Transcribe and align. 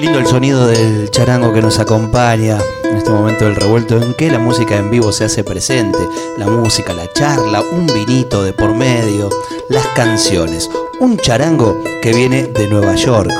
Lindo 0.00 0.18
el 0.18 0.26
sonido 0.26 0.66
del 0.66 1.10
charango 1.10 1.52
que 1.52 1.60
nos 1.60 1.78
acompaña 1.78 2.56
en 2.84 2.96
este 2.96 3.10
momento 3.10 3.44
del 3.44 3.54
revuelto 3.54 3.98
en 3.98 4.14
que 4.14 4.30
la 4.30 4.38
música 4.38 4.78
en 4.78 4.90
vivo 4.90 5.12
se 5.12 5.24
hace 5.24 5.44
presente, 5.44 5.98
la 6.38 6.46
música, 6.46 6.94
la 6.94 7.12
charla, 7.12 7.60
un 7.60 7.86
vinito 7.86 8.42
de 8.42 8.54
por 8.54 8.74
medio, 8.74 9.28
las 9.68 9.86
canciones, 9.88 10.70
un 11.00 11.18
charango 11.18 11.84
que 12.00 12.14
viene 12.14 12.46
de 12.46 12.66
Nueva 12.68 12.94
York. 12.94 13.30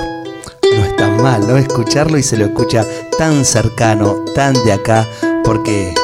No 0.76 0.84
está 0.84 1.08
mal, 1.08 1.48
¿no? 1.48 1.56
Escucharlo 1.56 2.18
y 2.18 2.22
se 2.22 2.36
lo 2.36 2.44
escucha 2.44 2.86
tan 3.16 3.46
cercano, 3.46 4.22
tan 4.34 4.52
de 4.52 4.72
acá, 4.74 5.08
porque 5.42 5.94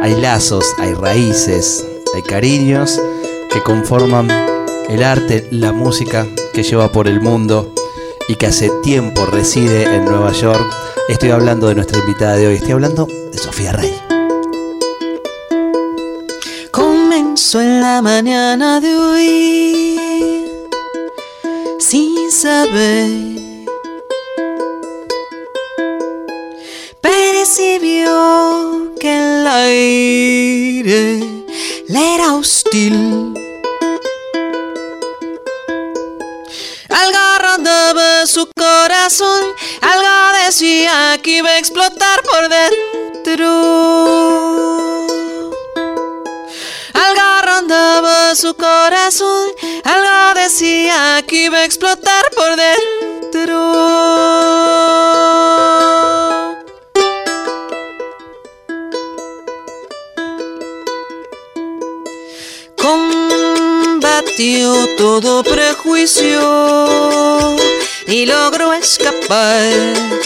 hay 0.00 0.18
lazos, 0.18 0.64
hay 0.78 0.94
raíces, 0.94 1.86
hay 2.14 2.22
cariños 2.22 2.98
que 3.52 3.62
conforman 3.62 4.30
el 4.88 5.02
arte, 5.02 5.46
la 5.50 5.72
música 5.72 6.26
que 6.54 6.62
lleva 6.62 6.90
por 6.90 7.06
el 7.06 7.20
mundo 7.20 7.70
y 8.28 8.36
que 8.36 8.46
hace 8.46 8.70
tiempo 8.82 9.26
reside 9.26 9.84
en 9.84 10.04
Nueva 10.04 10.32
York. 10.32 10.64
Estoy 11.08 11.30
hablando 11.30 11.68
de 11.68 11.74
nuestra 11.74 11.98
invitada 11.98 12.36
de 12.36 12.46
hoy, 12.46 12.54
estoy 12.56 12.72
hablando 12.72 13.06
de 13.06 13.38
Sofía 13.38 13.72
Rey. 13.72 13.94
Comenzó 16.70 17.60
en 17.60 17.80
la 17.80 18.02
mañana 18.02 18.80
de 18.80 18.96
hoy 18.96 20.00
sin 21.78 22.30
saber. 22.30 23.10
Percibió 27.00 28.92
que 28.98 29.12
el 29.12 29.46
aire 29.46 31.20
le 31.88 32.14
era 32.14 32.34
hostil. 32.34 33.43
Su 38.26 38.48
corazón, 38.56 39.42
algo 39.82 40.38
decía 40.46 41.18
que 41.22 41.38
iba 41.38 41.50
a 41.50 41.58
explotar 41.58 42.22
por 42.22 42.48
dentro. 42.48 43.46
Algo 46.94 47.42
rondaba 47.44 48.34
su 48.34 48.54
corazón, 48.54 49.48
algo 49.84 50.40
decía 50.40 51.22
que 51.26 51.44
iba 51.44 51.58
a 51.58 51.64
explotar 51.64 52.30
por 52.34 52.56
dentro. 52.56 53.60
Combatió 62.76 64.72
todo 64.96 65.42
prejuicio 65.42 66.83
logró 68.54 68.72
escapar. 68.72 70.23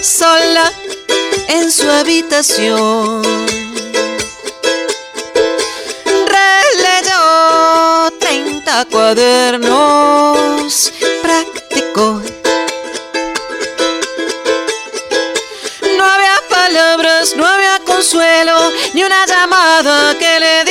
Sola 0.00 0.72
en 1.48 1.70
su 1.70 1.88
habitación. 1.90 3.22
Releyó 6.26 8.10
30 8.18 8.86
cuadernos, 8.90 10.92
practicó. 11.22 12.22
No 15.96 16.04
había 16.04 16.36
palabras, 16.48 17.36
no 17.36 17.46
había 17.46 17.78
consuelo, 17.84 18.72
ni 18.94 19.04
una 19.04 19.26
llamada 19.26 20.16
que 20.18 20.40
le 20.40 20.64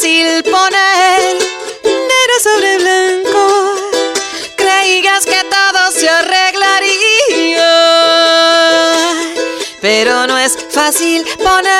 fácil 0.00 0.42
poner 0.44 1.36
negro 1.84 2.36
sobre 2.42 2.78
blanco. 2.78 3.74
Creías 4.56 5.26
que 5.26 5.44
todo 5.44 5.92
se 5.92 6.08
arreglaría, 6.08 7.70
pero 9.82 10.26
no 10.26 10.38
es 10.38 10.56
fácil 10.70 11.26
poner. 11.36 11.79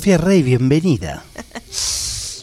Sofía 0.00 0.16
Rey, 0.16 0.42
bienvenida. 0.42 1.22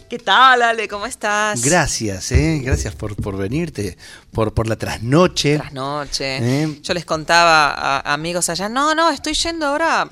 ¿Qué 0.08 0.20
tal, 0.20 0.62
Ale? 0.62 0.86
¿Cómo 0.86 1.06
estás? 1.06 1.60
Gracias, 1.60 2.30
¿eh? 2.30 2.60
gracias 2.62 2.94
por, 2.94 3.16
por 3.16 3.36
venirte, 3.36 3.98
por, 4.30 4.54
por 4.54 4.68
la 4.68 4.76
trasnoche. 4.76 5.56
Buenas 5.56 5.72
noches. 5.72 6.40
¿Eh? 6.40 6.78
Yo 6.80 6.94
les 6.94 7.04
contaba 7.04 7.72
a 7.72 8.14
amigos 8.14 8.48
allá, 8.48 8.68
no, 8.68 8.94
no, 8.94 9.10
estoy 9.10 9.34
yendo 9.34 9.66
ahora 9.66 10.08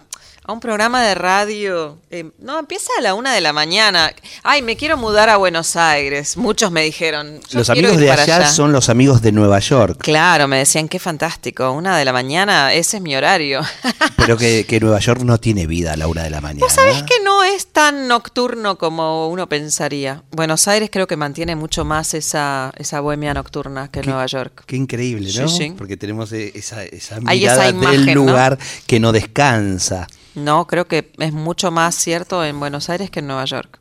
a 0.46 0.52
un 0.52 0.60
programa 0.60 1.02
de 1.02 1.14
radio. 1.14 1.98
eh, 2.10 2.30
no, 2.38 2.58
empieza 2.58 2.88
a 2.98 3.02
la 3.02 3.14
una 3.14 3.34
de 3.34 3.40
la 3.40 3.52
mañana. 3.52 4.12
Ay, 4.44 4.62
me 4.62 4.76
quiero 4.76 4.96
mudar 4.96 5.28
a 5.28 5.36
Buenos 5.36 5.74
Aires. 5.76 6.36
Muchos 6.36 6.70
me 6.70 6.82
dijeron. 6.82 7.40
"Yo 7.48 7.58
Los 7.58 7.70
amigos 7.70 7.96
de 7.96 8.10
allá, 8.12 8.46
son 8.48 8.72
los 8.72 8.88
amigos 8.88 9.22
de 9.22 9.32
Nueva 9.32 9.58
York. 9.58 9.98
Claro, 10.02 10.46
me 10.46 10.58
decían, 10.58 10.88
qué 10.88 10.98
fantástico. 11.00 11.72
Una 11.72 11.98
de 11.98 12.04
la 12.04 12.12
mañana, 12.12 12.72
ese 12.72 12.98
es 12.98 13.02
mi 13.02 13.16
horario. 13.16 13.60
Pero 14.16 14.36
que, 14.36 14.64
que 14.66 14.78
Nueva 14.80 15.00
York 15.00 15.22
no 15.22 15.38
tiene 15.38 15.66
vida 15.66 15.94
a 15.94 15.96
la 15.96 16.06
una 16.06 16.22
de 16.22 16.30
la 16.30 16.40
mañana. 16.40 16.60
Vos 16.64 16.72
sabés 16.72 17.02
que 17.02 17.20
no 17.24 17.42
es 17.42 17.66
tan 17.68 18.06
nocturno 18.06 18.78
como 18.78 19.28
uno 19.28 19.48
pensaría. 19.48 20.22
Buenos 20.30 20.68
Aires 20.68 20.90
creo 20.92 21.06
que 21.08 21.16
mantiene 21.16 21.56
mucho 21.56 21.84
más 21.84 22.14
esa, 22.14 22.72
esa 22.76 23.00
bohemia 23.00 23.34
nocturna 23.34 23.88
que 23.90 24.02
Nueva 24.02 24.26
York. 24.26 24.62
Qué 24.66 24.76
increíble, 24.76 25.30
Sí, 25.30 25.40
¿no? 25.40 25.48
sí. 25.48 25.74
Porque 25.76 25.96
tenemos 25.96 26.32
eh, 26.32 26.52
esa, 26.54 26.76
mirada 27.20 27.34
esa 27.34 27.68
imagen, 27.68 28.06
del 28.06 28.14
¿no? 28.14 28.24
lugar 28.26 28.58
que 28.86 29.00
no 29.00 29.10
descansa. 29.12 30.06
No, 30.36 30.66
creo 30.66 30.86
que 30.86 31.10
es 31.18 31.32
mucho 31.32 31.70
más 31.70 31.94
cierto 31.94 32.44
en 32.44 32.60
Buenos 32.60 32.88
Aires 32.90 33.10
que 33.10 33.20
en 33.20 33.26
Nueva 33.26 33.44
York. 33.46 33.80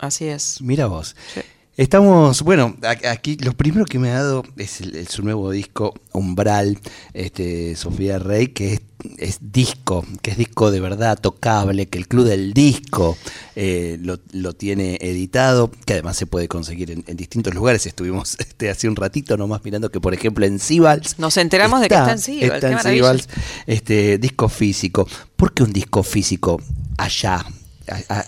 Así 0.00 0.26
es. 0.26 0.60
Mira 0.62 0.86
vos. 0.86 1.14
Sí. 1.34 1.40
Estamos, 1.76 2.42
bueno, 2.42 2.76
aquí 3.08 3.36
lo 3.36 3.52
primero 3.52 3.84
que 3.84 3.98
me 4.00 4.10
ha 4.10 4.14
dado 4.22 4.42
es 4.56 4.80
el- 4.80 4.96
el- 4.96 5.06
su 5.08 5.22
nuevo 5.22 5.50
disco, 5.52 5.94
Umbral, 6.12 6.78
este, 7.12 7.76
Sofía 7.76 8.18
Rey, 8.18 8.48
que 8.48 8.74
es, 8.74 8.80
es 9.18 9.38
disco, 9.40 10.04
que 10.22 10.32
es 10.32 10.36
disco 10.36 10.70
de 10.70 10.80
verdad 10.80 11.18
tocable, 11.18 11.86
que 11.86 11.98
el 11.98 12.08
Club 12.08 12.26
del 12.26 12.52
Disco 12.52 13.16
eh, 13.54 13.98
lo, 14.00 14.18
lo 14.32 14.54
tiene 14.54 14.98
editado, 15.00 15.70
que 15.86 15.94
además 15.94 16.16
se 16.16 16.26
puede 16.26 16.48
conseguir 16.48 16.90
en, 16.90 17.04
en 17.06 17.16
distintos 17.16 17.54
lugares. 17.54 17.86
Estuvimos 17.86 18.36
este, 18.38 18.70
hace 18.70 18.88
un 18.88 18.96
ratito 18.96 19.36
nomás 19.36 19.64
mirando 19.64 19.90
que, 19.90 20.00
por 20.00 20.14
ejemplo, 20.14 20.44
en 20.46 20.58
Sibals. 20.58 21.18
Nos 21.18 21.36
enteramos 21.36 21.80
de 21.80 21.88
que 21.88 21.94
está 21.94 22.12
en 22.12 22.18
Sibals, 22.18 22.54
Está 22.54 22.90
en. 22.90 22.96
Sibals, 22.96 23.28
este, 23.66 24.18
disco 24.18 24.48
físico. 24.48 25.06
¿Por 25.36 25.52
qué 25.52 25.62
un 25.62 25.72
disco 25.72 26.02
físico 26.02 26.60
allá? 26.96 27.44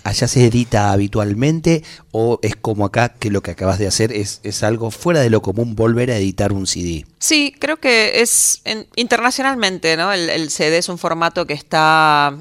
¿Allá 0.05 0.29
se 0.29 0.47
edita 0.47 0.93
habitualmente 0.93 1.83
o 2.12 2.39
es 2.43 2.57
como 2.57 2.85
acá 2.85 3.11
que 3.19 3.31
lo 3.31 3.43
que 3.43 3.51
acabas 3.53 3.79
de 3.79 3.87
hacer 3.87 4.12
es, 4.12 4.41
es 4.43 4.62
algo 4.62 4.91
fuera 4.91 5.21
de 5.21 5.31
lo 5.31 5.43
común 5.43 5.75
volver 5.77 6.11
a 6.11 6.17
editar 6.17 6.53
un 6.53 6.67
CD? 6.67 7.05
Sí, 7.19 7.55
creo 7.59 7.79
que 7.79 8.21
es 8.23 8.61
en- 8.65 8.87
internacionalmente, 8.97 9.97
¿no? 9.97 10.12
El, 10.12 10.51
CD 10.51 10.79
es 10.79 10.89
un 10.89 10.99
formato 10.99 11.47
que 11.47 11.55
está 11.55 12.37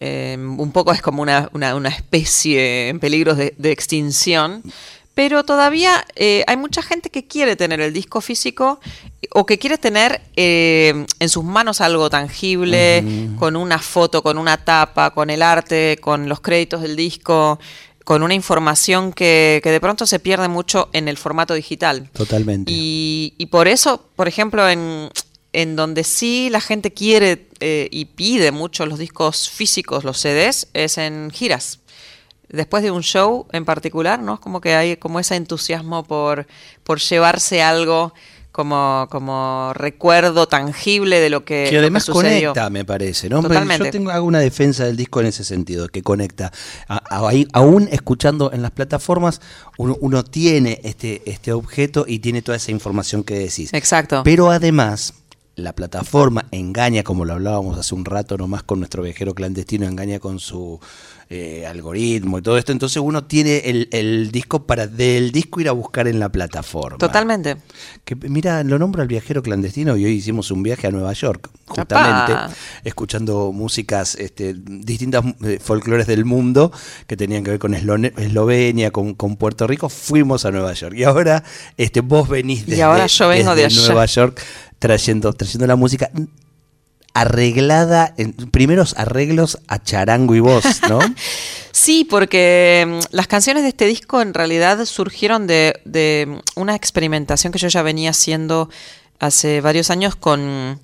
eh, 0.00 0.36
un 0.38 0.72
poco 0.72 0.92
es 0.92 1.00
como 1.02 1.22
una, 1.22 1.48
una- 1.52 1.74
una 1.74 1.88
especie 1.88 2.88
en 2.88 3.00
peligro 3.00 3.34
de, 3.34 3.54
de 3.58 3.70
extinción. 3.72 4.62
Pero 5.14 5.44
todavía 5.44 6.04
eh, 6.16 6.44
hay 6.46 6.56
mucha 6.56 6.82
gente 6.82 7.08
que 7.08 7.26
quiere 7.26 7.54
tener 7.54 7.80
el 7.80 7.92
disco 7.92 8.20
físico 8.20 8.80
o 9.30 9.46
que 9.46 9.58
quiere 9.58 9.78
tener 9.78 10.20
eh, 10.34 11.06
en 11.18 11.28
sus 11.28 11.44
manos 11.44 11.80
algo 11.80 12.10
tangible, 12.10 13.04
con 13.38 13.56
una 13.56 13.78
foto, 13.78 14.22
con 14.22 14.38
una 14.38 14.56
tapa, 14.56 15.10
con 15.10 15.30
el 15.30 15.42
arte, 15.42 15.98
con 16.00 16.28
los 16.28 16.40
créditos 16.40 16.82
del 16.82 16.96
disco, 16.96 17.60
con 18.04 18.22
una 18.22 18.34
información 18.34 19.12
que, 19.12 19.60
que 19.62 19.70
de 19.70 19.80
pronto 19.80 20.06
se 20.06 20.18
pierde 20.18 20.48
mucho 20.48 20.90
en 20.92 21.08
el 21.08 21.16
formato 21.16 21.54
digital. 21.54 22.10
Totalmente. 22.12 22.70
Y, 22.72 23.34
y 23.38 23.46
por 23.46 23.66
eso, 23.66 24.04
por 24.16 24.28
ejemplo, 24.28 24.68
en, 24.68 25.08
en 25.54 25.76
donde 25.76 26.04
sí 26.04 26.48
la 26.50 26.60
gente 26.60 26.92
quiere 26.92 27.46
eh, 27.60 27.88
y 27.90 28.04
pide 28.06 28.52
mucho 28.52 28.84
los 28.84 28.98
discos 28.98 29.48
físicos, 29.48 30.04
los 30.04 30.18
CDs, 30.18 30.68
es 30.74 30.98
en 30.98 31.30
giras. 31.30 31.78
Después 32.48 32.82
de 32.82 32.90
un 32.90 33.02
show 33.02 33.46
en 33.52 33.64
particular, 33.64 34.20
¿no? 34.20 34.34
Es 34.34 34.40
como 34.40 34.60
que 34.60 34.74
hay 34.74 34.96
como 34.96 35.18
ese 35.20 35.34
entusiasmo 35.36 36.04
por, 36.04 36.46
por 36.84 37.00
llevarse 37.00 37.62
algo 37.62 38.12
como, 38.52 39.08
como 39.10 39.72
recuerdo 39.74 40.46
tangible 40.46 41.18
de 41.18 41.28
lo 41.28 41.44
que, 41.44 41.64
que 41.68 41.72
lo 41.72 41.80
además 41.80 42.04
sucedió. 42.04 42.50
conecta, 42.52 42.70
me 42.70 42.84
parece, 42.84 43.28
¿no? 43.28 43.38
Pero 43.42 43.48
Totalmente. 43.54 43.86
Yo 43.86 43.90
tengo, 43.90 44.10
hago 44.12 44.24
una 44.26 44.38
defensa 44.38 44.84
del 44.84 44.96
disco 44.96 45.20
en 45.20 45.26
ese 45.26 45.42
sentido, 45.42 45.88
que 45.88 46.02
conecta. 46.02 46.52
A- 46.88 47.02
aún 47.52 47.88
escuchando 47.90 48.52
en 48.52 48.62
las 48.62 48.70
plataformas, 48.70 49.40
uno, 49.76 49.96
uno 50.00 50.22
tiene 50.22 50.80
este, 50.84 51.22
este 51.26 51.50
objeto 51.52 52.04
y 52.06 52.20
tiene 52.20 52.42
toda 52.42 52.56
esa 52.56 52.70
información 52.70 53.24
que 53.24 53.34
decís. 53.40 53.70
Exacto. 53.74 54.22
Pero 54.24 54.52
además, 54.52 55.14
la 55.56 55.72
plataforma 55.72 56.46
engaña, 56.50 57.02
como 57.04 57.24
lo 57.24 57.34
hablábamos 57.34 57.78
hace 57.78 57.94
un 57.94 58.04
rato 58.04 58.36
nomás 58.36 58.62
con 58.64 58.80
nuestro 58.80 59.02
viajero 59.02 59.34
clandestino, 59.34 59.86
engaña 59.86 60.18
con 60.18 60.40
su 60.40 60.80
eh, 61.30 61.64
algoritmo 61.66 62.38
y 62.38 62.42
todo 62.42 62.58
esto. 62.58 62.72
Entonces 62.72 63.00
uno 63.02 63.24
tiene 63.24 63.58
el, 63.58 63.88
el 63.92 64.30
disco 64.32 64.66
para 64.66 64.86
del 64.88 65.30
disco 65.30 65.60
ir 65.60 65.68
a 65.68 65.72
buscar 65.72 66.08
en 66.08 66.18
la 66.18 66.28
plataforma. 66.28 66.98
Totalmente. 66.98 67.56
Que, 68.04 68.16
mira, 68.16 68.64
lo 68.64 68.78
nombro 68.78 69.00
al 69.02 69.08
viajero 69.08 69.42
clandestino 69.42 69.96
y 69.96 70.04
hoy 70.04 70.12
hicimos 70.12 70.50
un 70.50 70.62
viaje 70.64 70.88
a 70.88 70.90
Nueva 70.90 71.12
York, 71.12 71.48
justamente, 71.66 72.32
¡Apá! 72.32 72.50
escuchando 72.82 73.52
músicas, 73.52 74.16
este, 74.16 74.54
distintas 74.58 75.24
eh, 75.44 75.58
folclores 75.62 76.06
del 76.08 76.24
mundo 76.24 76.72
que 77.06 77.16
tenían 77.16 77.44
que 77.44 77.50
ver 77.52 77.60
con 77.60 77.74
Eslo- 77.74 78.12
Eslovenia, 78.18 78.90
con, 78.90 79.14
con 79.14 79.36
Puerto 79.36 79.66
Rico. 79.66 79.88
Fuimos 79.88 80.44
a 80.44 80.50
Nueva 80.50 80.72
York 80.72 80.94
y 80.96 81.04
ahora 81.04 81.44
este, 81.76 82.00
vos 82.00 82.28
venís 82.28 82.62
Y 82.62 82.70
desde, 82.72 82.82
ahora 82.82 83.06
yo 83.06 83.28
vengo 83.28 83.54
desde 83.54 83.80
de. 83.80 83.86
Nueva 83.86 84.06
York 84.06 84.40
trayendo, 84.84 85.32
trayendo 85.32 85.66
la 85.66 85.76
música 85.76 86.10
arreglada, 87.14 88.12
en 88.18 88.34
primeros 88.34 88.94
arreglos 88.98 89.58
a 89.66 89.82
charango 89.82 90.34
y 90.34 90.40
voz, 90.40 90.64
¿no? 90.90 90.98
Sí, 91.72 92.04
porque 92.04 92.84
mm, 92.86 93.16
las 93.16 93.26
canciones 93.26 93.62
de 93.62 93.70
este 93.70 93.86
disco 93.86 94.20
en 94.20 94.34
realidad 94.34 94.84
surgieron 94.84 95.46
de, 95.46 95.80
de 95.86 96.26
mm, 96.28 96.60
una 96.60 96.74
experimentación 96.74 97.50
que 97.50 97.58
yo 97.58 97.68
ya 97.68 97.80
venía 97.80 98.10
haciendo 98.10 98.68
hace 99.20 99.62
varios 99.62 99.88
años 99.88 100.16
con 100.16 100.78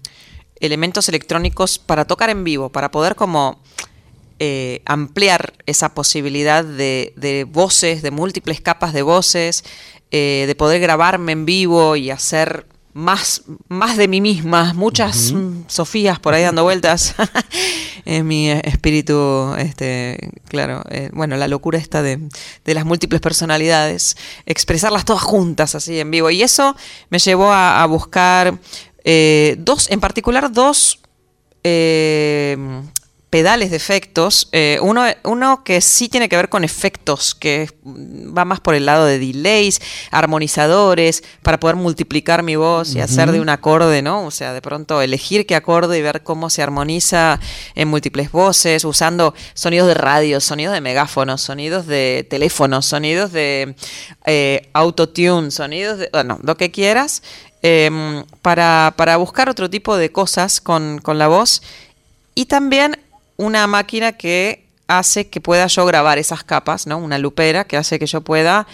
elementos 0.61 1.11
electrónicos 1.11 1.79
para 1.79 2.07
tocar 2.07 2.31
en 2.31 2.43
vivo, 2.43 2.71
para 2.71 2.91
poder 2.91 3.17
como 3.17 3.61
eh, 4.39 4.81
ampliar 4.87 5.53
esa 5.67 5.95
posibilidad 5.95 6.65
de, 6.65 7.13
de 7.17 7.45
voces, 7.45 8.01
de 8.01 8.11
múltiples 8.11 8.63
capas 8.63 8.95
de 8.95 9.03
voces, 9.03 9.63
eh, 10.11 10.45
de 10.47 10.55
poder 10.55 10.81
grabarme 10.81 11.33
en 11.33 11.45
vivo 11.45 11.97
y 11.97 12.11
hacer 12.11 12.67
más, 12.93 13.43
más 13.69 13.97
de 13.97 14.09
mí 14.09 14.21
misma, 14.21 14.75
muchas 14.75 15.33
Sofías 15.67 16.19
por 16.19 16.35
ahí 16.35 16.43
dando 16.43 16.63
vueltas. 16.63 17.15
En 18.07 18.27
mi 18.27 18.51
eh, 18.51 18.63
espíritu, 18.65 19.55
este, 19.59 20.33
claro, 20.49 20.83
eh, 20.89 21.11
bueno, 21.13 21.37
la 21.37 21.49
locura 21.49 21.79
esta 21.79 22.03
de, 22.03 22.19
de 22.65 22.75
las 22.75 22.87
múltiples 22.87 23.21
personalidades, 23.21 24.17
expresarlas 24.47 25.05
todas 25.05 25.23
juntas 25.23 25.75
así 25.75 26.01
en 26.01 26.11
vivo. 26.11 26.31
Y 26.31 26.43
eso 26.43 26.75
me 27.11 27.19
llevó 27.19 27.53
a, 27.53 27.83
a 27.83 27.87
buscar 27.87 28.59
eh, 29.05 29.57
dos, 29.59 29.91
en 29.91 30.01
particular 30.01 30.51
dos 30.51 31.01
eh, 31.63 32.50
pedales 33.31 33.71
de 33.71 33.77
efectos. 33.77 34.49
eh, 34.53 34.79
uno, 34.83 35.05
uno 35.23 35.63
que 35.65 35.81
sí 35.81 36.09
tiene 36.09 36.29
que 36.29 36.37
ver 36.37 36.49
con 36.49 36.65
efectos, 36.65 37.35
que 37.35 37.71
va 37.87 38.45
más 38.45 38.61
por 38.61 38.75
el 38.75 38.87
lado 38.87 39.07
de 39.07 39.19
delays, 39.19 39.81
armonizadores, 40.11 41.23
para 41.43 41.61
poder 41.61 41.77
multiplicar 41.77 42.43
mi 42.43 42.57
voz 42.57 42.95
y 42.95 43.01
hacer 43.01 43.31
de 43.31 43.41
un 43.41 43.49
acorde, 43.49 44.03
¿no? 44.03 44.27
O 44.27 44.31
sea, 44.33 44.53
de 44.53 44.61
pronto 44.61 45.01
elegir 45.01 45.47
qué 45.47 45.55
acorde 45.55 45.97
y 45.97 46.03
ver 46.03 46.23
cómo 46.23 46.51
se 46.51 46.63
armoniza 46.63 47.39
en 47.77 47.89
múltiples 47.89 48.33
voces, 48.33 48.85
usando 48.85 49.35
sonidos 49.55 49.87
de 49.87 49.95
radio, 49.95 50.41
sonidos 50.41 50.75
de 50.75 50.81
megáfonos, 50.81 51.41
sonidos 51.41 51.87
de 51.87 52.27
teléfonos, 52.29 52.85
sonidos 52.87 53.31
de 53.33 53.77
eh, 54.27 54.69
autotune, 54.73 55.53
sonidos 55.53 55.99
de, 55.99 56.09
bueno, 56.13 56.41
lo 56.43 56.57
que 56.57 56.73
quieras, 56.73 57.23
em, 57.63 58.25
para, 58.43 58.95
para 58.97 59.17
buscar 59.19 59.49
otro 59.49 59.71
tipo 59.71 59.97
de 59.97 60.11
cosas 60.11 60.61
con, 60.61 60.99
con 60.99 61.19
la 61.19 61.29
voz 61.29 61.63
y 62.35 62.47
también 62.47 62.99
una 63.41 63.67
máquina 63.67 64.13
que 64.13 64.67
hace 64.87 65.29
que 65.29 65.41
pueda 65.41 65.67
yo 65.67 65.87
grabar 65.87 66.19
esas 66.19 66.45
capas, 66.45 66.87
¿no? 66.87 66.99
Una 66.99 67.19
lupera 67.19 67.65
que 67.65 67.77
hace 67.79 67.99
que 67.99 68.07
yo 68.07 68.21
pueda 68.21 68.67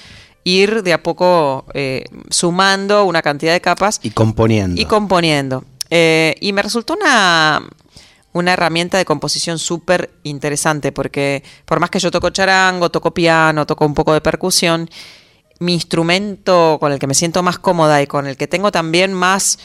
ir 0.42 0.82
de 0.82 0.92
a 0.92 1.02
poco 1.02 1.66
eh, 1.75 2.04
sumando 2.30 3.04
una 3.04 3.23
cantidad 3.23 3.52
de 3.52 3.61
capas 3.61 4.00
Y 4.02 4.11
componiendo. 4.11 4.80
y 4.80 4.85
componiendo. 4.87 5.64
Eh, 5.90 6.35
y 6.40 6.52
me 6.52 6.62
resultó 6.62 6.94
una, 6.94 7.62
una 8.32 8.52
herramienta 8.52 8.99
de 8.99 9.04
composición 9.04 9.58
súper 9.58 10.11
interesante, 10.25 10.90
porque 10.90 11.44
por 11.64 11.78
más 11.78 11.90
que 11.90 12.00
yo 12.00 12.11
toco 12.11 12.30
charango, 12.30 12.90
toco 12.90 13.12
piano, 13.12 13.66
toco 13.66 13.87
un 13.87 13.94
poco 13.94 14.12
de 14.14 14.20
percusión, 14.20 14.90
mi 15.61 15.75
instrumento 15.75 16.78
con 16.80 16.92
el 16.92 16.99
que 16.99 17.06
me 17.06 17.14
siento 17.14 17.42
más 17.42 17.58
cómoda 17.58 18.02
y 18.02 18.06
con 18.06 18.26
el 18.26 18.37
que 18.37 18.49
tengo 18.49 18.73
también 18.73 19.12
más 19.12 19.58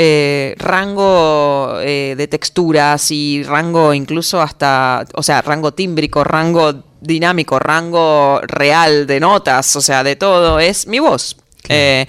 eh, 0.00 0.54
rango 0.58 1.80
eh, 1.80 2.14
de 2.16 2.28
texturas 2.28 3.10
y 3.10 3.42
rango 3.42 3.92
incluso 3.92 4.40
hasta, 4.40 5.04
o 5.14 5.24
sea, 5.24 5.42
rango 5.42 5.74
tímbrico, 5.74 6.22
rango 6.22 6.84
dinámico, 7.00 7.58
rango 7.58 8.40
real 8.42 9.08
de 9.08 9.18
notas, 9.18 9.74
o 9.74 9.80
sea, 9.80 10.04
de 10.04 10.14
todo, 10.14 10.60
es 10.60 10.86
mi 10.86 11.00
voz. 11.00 11.36
Eh, 11.68 12.06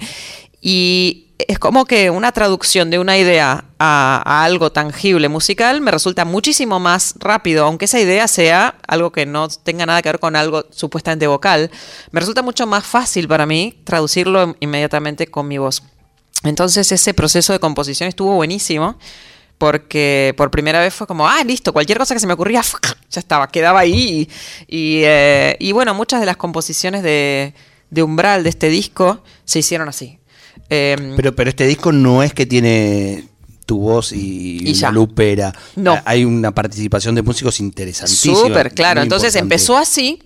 y 0.60 1.30
es 1.48 1.58
como 1.58 1.84
que 1.84 2.10
una 2.10 2.30
traducción 2.30 2.90
de 2.90 3.00
una 3.00 3.18
idea 3.18 3.64
a, 3.80 4.22
a 4.24 4.44
algo 4.44 4.70
tangible 4.70 5.28
musical 5.28 5.80
me 5.80 5.90
resulta 5.90 6.24
muchísimo 6.24 6.78
más 6.78 7.14
rápido, 7.18 7.64
aunque 7.64 7.86
esa 7.86 7.98
idea 7.98 8.28
sea 8.28 8.76
algo 8.86 9.10
que 9.10 9.26
no 9.26 9.48
tenga 9.48 9.84
nada 9.84 10.00
que 10.00 10.10
ver 10.10 10.20
con 10.20 10.36
algo 10.36 10.64
supuestamente 10.70 11.26
vocal, 11.26 11.72
me 12.12 12.20
resulta 12.20 12.42
mucho 12.42 12.68
más 12.68 12.86
fácil 12.86 13.26
para 13.26 13.46
mí 13.46 13.80
traducirlo 13.82 14.54
inmediatamente 14.60 15.26
con 15.26 15.48
mi 15.48 15.58
voz. 15.58 15.82
Entonces 16.44 16.90
ese 16.90 17.14
proceso 17.14 17.52
de 17.52 17.58
composición 17.58 18.08
estuvo 18.08 18.34
buenísimo 18.34 18.96
porque 19.58 20.32
por 20.38 20.50
primera 20.50 20.80
vez 20.80 20.94
fue 20.94 21.06
como, 21.06 21.28
ah, 21.28 21.44
listo, 21.44 21.74
cualquier 21.74 21.98
cosa 21.98 22.14
que 22.14 22.20
se 22.20 22.26
me 22.26 22.32
ocurría, 22.32 22.62
ya 23.10 23.20
estaba, 23.20 23.46
quedaba 23.48 23.80
ahí. 23.80 24.26
Y, 24.66 25.02
eh, 25.04 25.54
y 25.60 25.72
bueno, 25.72 25.92
muchas 25.92 26.18
de 26.20 26.24
las 26.24 26.38
composiciones 26.38 27.02
de, 27.02 27.52
de, 27.90 28.02
Umbral, 28.02 28.42
de 28.42 28.48
este 28.48 28.70
disco, 28.70 29.22
se 29.44 29.58
hicieron 29.58 29.90
así. 29.90 30.18
Em, 30.70 31.14
pero, 31.14 31.36
pero 31.36 31.50
este 31.50 31.66
disco 31.66 31.92
no 31.92 32.22
es 32.22 32.32
que 32.32 32.46
tiene 32.46 33.28
tu 33.66 33.78
voz 33.80 34.12
y, 34.12 34.74
la 34.80 34.90
lupera. 34.90 35.52
No. 35.76 36.00
Hay 36.06 36.24
una 36.24 36.54
participación 36.54 37.14
de 37.14 37.20
músicos 37.20 37.60
interesantísima. 37.60 38.36
Súper, 38.36 38.72
claro. 38.72 39.02
Entonces 39.02 39.36
empezó 39.36 39.76
así 39.76 40.22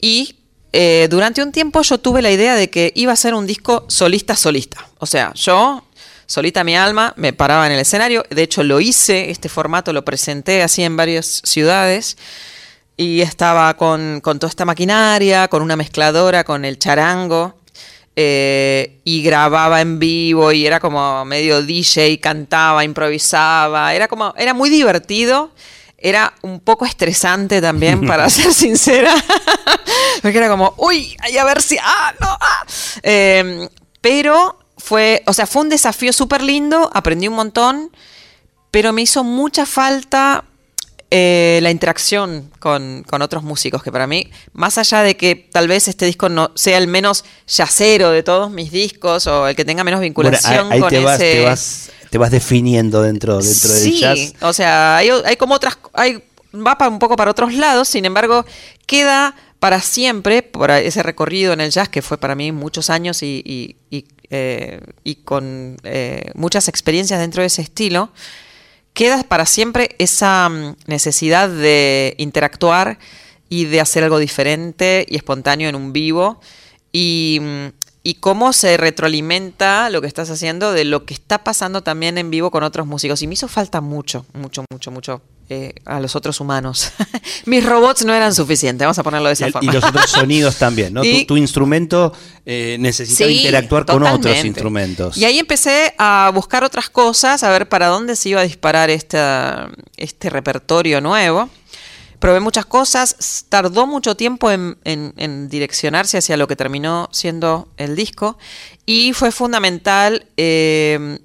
y 0.00 0.34
eh, 0.72 1.06
durante 1.10 1.42
un 1.42 1.52
tiempo 1.52 1.82
yo 1.82 1.98
tuve 1.98 2.22
la 2.22 2.30
idea 2.30 2.54
de 2.54 2.70
que 2.70 2.92
iba 2.94 3.12
a 3.12 3.16
ser 3.16 3.34
un 3.34 3.46
disco 3.46 3.84
solista-solista. 3.88 4.88
O 4.98 5.06
sea, 5.06 5.32
yo 5.34 5.84
solita 6.26 6.64
mi 6.64 6.76
alma, 6.76 7.12
me 7.16 7.32
paraba 7.32 7.66
en 7.66 7.72
el 7.72 7.80
escenario, 7.80 8.24
de 8.30 8.42
hecho 8.42 8.62
lo 8.62 8.80
hice, 8.80 9.30
este 9.30 9.50
formato 9.50 9.92
lo 9.92 10.04
presenté 10.04 10.62
así 10.62 10.82
en 10.82 10.96
varias 10.96 11.42
ciudades 11.44 12.16
y 12.96 13.20
estaba 13.20 13.76
con, 13.76 14.22
toda 14.22 14.48
esta 14.48 14.64
maquinaria, 14.64 15.48
con 15.48 15.62
una 15.62 15.76
mezcladora, 15.76 16.44
con 16.44 16.64
el 16.64 16.78
charango. 16.78 17.56
Eh, 18.14 19.00
y 19.04 19.22
grababa 19.22 19.80
en 19.80 19.98
vivo 19.98 20.52
y 20.52 20.66
era 20.66 20.80
como 20.80 21.24
medio 21.24 21.62
DJ, 21.62 22.20
cantaba, 22.20 22.84
improvisaba, 22.84 23.94
era 23.94 24.06
como, 24.06 24.34
era 24.36 24.52
muy 24.52 24.68
divertido, 24.68 25.50
era 25.96 26.34
un 26.42 26.60
poco 26.60 26.84
estresante 26.84 27.62
también, 27.62 28.06
para 28.06 28.28
ser 28.28 28.52
sincera, 28.52 29.14
porque 30.22 30.38
era 30.38 30.48
como, 30.48 30.74
uy, 30.76 31.16
a 31.38 31.44
ver 31.44 31.62
si, 31.62 31.78
ah, 31.80 32.14
no, 32.20 32.28
ah. 32.28 32.66
Em, 33.02 33.68
pero 34.00 34.58
fue, 34.76 35.22
o 35.26 35.32
sea, 35.32 35.46
fue 35.46 35.62
un 35.62 35.68
desafío 35.68 36.12
súper 36.12 36.42
lindo, 36.42 36.90
aprendí 36.92 37.28
un 37.28 37.34
montón, 37.34 37.90
pero 38.70 38.92
me 38.92 39.02
hizo 39.02 39.22
mucha 39.22 39.66
falta 39.66 40.44
eh, 41.14 41.60
la 41.62 41.70
interacción 41.70 42.50
con, 42.58 43.04
otros 43.20 43.42
músicos, 43.42 43.82
que 43.82 43.92
para 43.92 44.06
mí, 44.06 44.30
más 44.54 44.78
allá 44.78 45.02
de 45.02 45.14
que 45.14 45.36
tal 45.36 45.68
vez 45.68 45.86
este 45.86 46.06
disco 46.06 46.30
no 46.30 46.50
sea 46.54 46.78
el 46.78 46.88
menos 46.88 47.24
yacero 47.46 48.10
de 48.10 48.22
todos 48.22 48.50
mis 48.50 48.72
discos 48.72 49.26
o 49.26 49.46
el 49.46 49.54
que 49.54 49.66
tenga 49.66 49.84
menos 49.84 50.00
vinculación 50.00 50.70
con 50.80 50.88
te 50.88 51.00
vas, 51.00 51.20
ese... 51.20 51.34
Te 51.34 51.44
vas, 51.44 51.90
te 52.08 52.18
vas 52.18 52.30
definiendo 52.30 53.02
dentro, 53.02 53.38
dentro 53.38 53.72
del 53.74 53.92
jazz. 53.92 54.18
Sí, 54.18 54.34
o 54.40 54.54
sea, 54.54 54.96
hay, 54.96 55.10
hay 55.10 55.36
como 55.36 55.54
otras... 55.54 55.76
Hay, 55.92 56.22
va 56.54 56.78
para, 56.78 56.90
un 56.90 56.98
poco 56.98 57.14
para 57.14 57.30
otros 57.30 57.52
lados, 57.52 57.88
sin 57.88 58.06
embargo, 58.06 58.46
queda 58.86 59.34
para 59.62 59.80
siempre, 59.80 60.42
por 60.42 60.72
ese 60.72 61.04
recorrido 61.04 61.52
en 61.52 61.60
el 61.60 61.70
jazz 61.70 61.88
que 61.88 62.02
fue 62.02 62.18
para 62.18 62.34
mí 62.34 62.50
muchos 62.50 62.90
años 62.90 63.22
y, 63.22 63.76
eh, 64.28 64.80
con 65.24 65.76
eh, 65.84 66.32
muchas 66.34 66.66
experiencias 66.66 67.20
dentro 67.20 67.42
de 67.42 67.46
ese 67.46 67.62
estilo, 67.62 68.10
queda 68.92 69.22
para 69.22 69.46
siempre 69.46 69.94
esa 70.00 70.48
mm, 70.48 70.74
necesidad 70.88 71.48
de 71.48 72.16
interactuar 72.18 72.98
y 73.48 73.66
de 73.66 73.80
hacer 73.80 74.02
algo 74.02 74.18
diferente 74.18 75.06
y 75.08 75.14
espontáneo 75.14 75.68
en 75.68 75.76
un 75.76 75.92
vivo 75.92 76.40
y, 76.90 77.38
mm, 77.40 77.66
y 78.02 78.14
cómo 78.14 78.52
se 78.52 78.76
retroalimenta 78.76 79.90
lo 79.90 80.00
que 80.00 80.08
estás 80.08 80.28
haciendo 80.28 80.72
de 80.72 80.84
lo 80.84 81.06
que 81.06 81.14
está 81.14 81.44
pasando 81.44 81.84
también 81.84 82.18
en 82.18 82.32
vivo 82.32 82.50
con 82.50 82.64
otros 82.64 82.88
músicos. 82.88 83.22
Y 83.22 83.28
me 83.28 83.34
hizo 83.34 83.46
falta 83.46 83.80
mucho, 83.80 84.26
mucho, 84.32 84.64
mucho, 84.72 84.90
mucho 84.90 85.22
eh, 85.54 85.74
a 85.84 86.00
los 86.00 86.16
otros 86.16 86.40
humanos. 86.40 86.92
Mis 87.44 87.62
robots 87.62 88.06
no 88.06 88.14
eran 88.14 88.34
suficientes, 88.34 88.86
vamos 88.86 88.98
a 88.98 89.02
ponerlo 89.02 89.28
de 89.28 89.34
esa 89.34 89.48
y, 89.48 89.52
forma. 89.52 89.70
Y 89.70 89.74
los 89.74 89.84
otros 89.84 90.10
sonidos 90.10 90.56
también, 90.56 90.94
¿no? 90.94 91.02
tu, 91.26 91.36
instrumento 91.36 92.14
eh, 92.46 92.78
interactuar 93.28 93.84
con 93.84 94.02
otros 94.02 94.42
instrumentos. 94.46 95.18
Y 95.18 95.26
ahí 95.26 95.38
empecé 95.38 95.94
a 95.98 96.30
buscar 96.32 96.64
otras 96.64 96.88
cosas, 96.88 97.42
a 97.42 97.50
ver 97.50 97.68
para 97.68 97.88
dónde 97.88 98.16
se 98.16 98.30
iba 98.30 98.40
a 98.40 98.44
disparar 98.44 98.88
esta, 98.88 99.70
este 99.98 100.30
repertorio 100.30 101.02
nuevo 101.02 101.50
probé 102.18 102.40
muchas 102.40 102.64
cosas, 102.64 103.44
tardó 103.48 103.86
mucho 103.86 104.14
tiempo 104.14 104.50
en, 104.50 105.48
direccionarse 105.50 106.18
hacia 106.18 106.36
lo 106.36 106.46
que 106.46 106.54
terminó 106.56 107.08
siendo 107.12 107.68
el 107.76 107.96
disco 107.96 108.38
y 108.86 109.12
fue 109.12 109.32
fundamental 109.32 110.28
eh, 110.36 111.18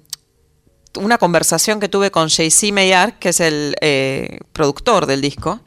una 0.96 1.18
conversación 1.18 1.80
que 1.80 1.88
tuve 1.88 2.10
con 2.10 2.28
JC 2.28 2.72
Maillard, 2.72 3.18
que 3.18 3.30
es 3.30 3.40
el 3.40 3.76
eh, 3.80 4.40
productor 4.52 5.06
del 5.06 5.20
disco, 5.20 5.60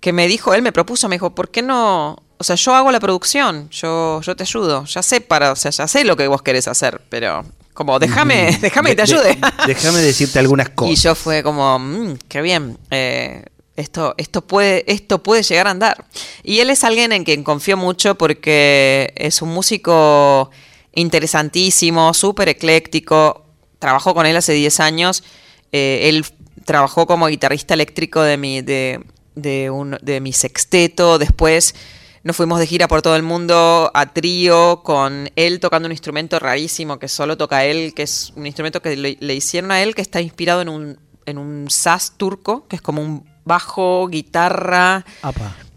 que 0.00 0.12
me 0.12 0.28
dijo, 0.28 0.54
él 0.54 0.62
me 0.62 0.72
propuso, 0.72 1.08
me 1.08 1.16
dijo, 1.16 1.34
¿por 1.34 1.50
qué 1.50 1.62
no? 1.62 2.22
O 2.36 2.44
sea, 2.44 2.56
yo 2.56 2.74
hago 2.74 2.92
la 2.92 3.00
producción, 3.00 3.68
yo, 3.70 4.20
yo 4.20 4.36
te 4.36 4.42
ayudo, 4.42 4.84
ya 4.84 5.02
sé 5.02 5.20
para, 5.20 5.52
o 5.52 5.56
sea, 5.56 5.70
ya 5.70 5.88
sé 5.88 6.04
lo 6.04 6.16
que 6.16 6.28
vos 6.28 6.42
querés 6.42 6.68
hacer, 6.68 7.00
pero 7.08 7.44
como 7.74 7.98
déjame, 7.98 8.58
déjame 8.60 8.90
que 8.90 8.96
te 8.96 9.02
ayude. 9.02 9.38
déjame 9.66 10.00
decirte 10.00 10.38
algunas 10.38 10.70
cosas. 10.70 10.92
Y 10.98 11.02
yo 11.02 11.14
fue 11.14 11.42
como, 11.42 11.78
mmm, 11.78 12.16
qué 12.28 12.40
bien. 12.40 12.78
Eh, 12.90 13.44
esto, 13.76 14.14
esto, 14.16 14.42
puede, 14.42 14.84
esto 14.92 15.22
puede 15.22 15.42
llegar 15.42 15.66
a 15.66 15.70
andar. 15.70 16.04
Y 16.44 16.60
él 16.60 16.70
es 16.70 16.84
alguien 16.84 17.12
en 17.12 17.24
quien 17.24 17.42
confío 17.42 17.76
mucho 17.76 18.14
porque 18.14 19.12
es 19.16 19.42
un 19.42 19.48
músico 19.50 20.50
interesantísimo, 20.94 22.14
súper 22.14 22.48
ecléctico. 22.50 23.43
Trabajó 23.84 24.14
con 24.14 24.24
él 24.24 24.34
hace 24.34 24.54
10 24.54 24.80
años. 24.80 25.22
Eh, 25.70 26.08
él 26.08 26.24
trabajó 26.64 27.06
como 27.06 27.26
guitarrista 27.26 27.74
eléctrico 27.74 28.22
de 28.22 28.38
mi, 28.38 28.62
de, 28.62 29.04
de, 29.34 29.68
un, 29.68 29.98
de 30.00 30.22
mi 30.22 30.32
sexteto. 30.32 31.18
Después 31.18 31.74
nos 32.22 32.34
fuimos 32.34 32.60
de 32.60 32.66
gira 32.66 32.88
por 32.88 33.02
todo 33.02 33.14
el 33.14 33.22
mundo 33.22 33.90
a 33.92 34.14
trío 34.14 34.80
con 34.82 35.30
él 35.36 35.60
tocando 35.60 35.84
un 35.84 35.92
instrumento 35.92 36.38
rarísimo 36.38 36.98
que 36.98 37.08
solo 37.08 37.36
toca 37.36 37.66
él, 37.66 37.92
que 37.92 38.04
es 38.04 38.32
un 38.36 38.46
instrumento 38.46 38.80
que 38.80 38.96
le, 38.96 39.18
le 39.20 39.34
hicieron 39.34 39.70
a 39.70 39.82
él 39.82 39.94
que 39.94 40.00
está 40.00 40.22
inspirado 40.22 40.62
en 40.62 40.70
un, 40.70 40.98
en 41.26 41.36
un 41.36 41.68
saz 41.68 42.14
turco, 42.16 42.66
que 42.68 42.76
es 42.76 42.80
como 42.80 43.02
un 43.02 43.28
bajo, 43.44 44.08
guitarra. 44.08 45.04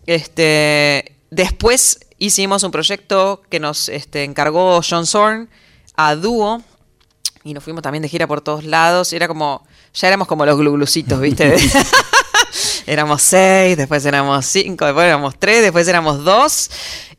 Este, 0.05 1.17
después 1.29 1.99
hicimos 2.19 2.63
un 2.63 2.71
proyecto 2.71 3.41
que 3.49 3.59
nos 3.59 3.89
este, 3.89 4.23
encargó 4.23 4.79
John 4.81 5.05
Zorn 5.05 5.49
a 5.97 6.15
dúo 6.15 6.63
y 7.47 7.53
nos 7.53 7.63
fuimos 7.63 7.81
también 7.81 8.01
de 8.01 8.09
gira 8.09 8.27
por 8.27 8.41
todos 8.41 8.63
lados. 8.63 9.13
Era 9.13 9.27
como, 9.27 9.65
ya 9.93 10.07
éramos 10.07 10.27
como 10.27 10.45
los 10.45 10.57
gluglucitos, 10.57 11.19
¿viste? 11.19 11.55
éramos 12.85 13.21
seis, 13.21 13.77
después 13.77 14.05
éramos 14.05 14.45
cinco, 14.45 14.85
después 14.85 15.05
éramos 15.05 15.35
tres, 15.39 15.61
después 15.61 15.87
éramos 15.87 16.23
dos. 16.23 16.69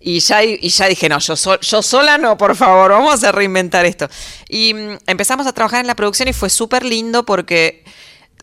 Y 0.00 0.20
ya, 0.20 0.44
y 0.44 0.68
ya 0.68 0.86
dije, 0.86 1.08
no, 1.08 1.18
yo, 1.18 1.34
yo 1.60 1.82
sola 1.82 2.18
no, 2.18 2.36
por 2.36 2.54
favor, 2.54 2.92
vamos 2.92 3.24
a 3.24 3.32
reinventar 3.32 3.84
esto. 3.84 4.08
Y 4.48 4.74
mm, 4.74 4.98
empezamos 5.06 5.46
a 5.46 5.52
trabajar 5.52 5.80
en 5.80 5.86
la 5.86 5.96
producción 5.96 6.28
y 6.28 6.32
fue 6.32 6.50
súper 6.50 6.84
lindo 6.84 7.24
porque 7.24 7.84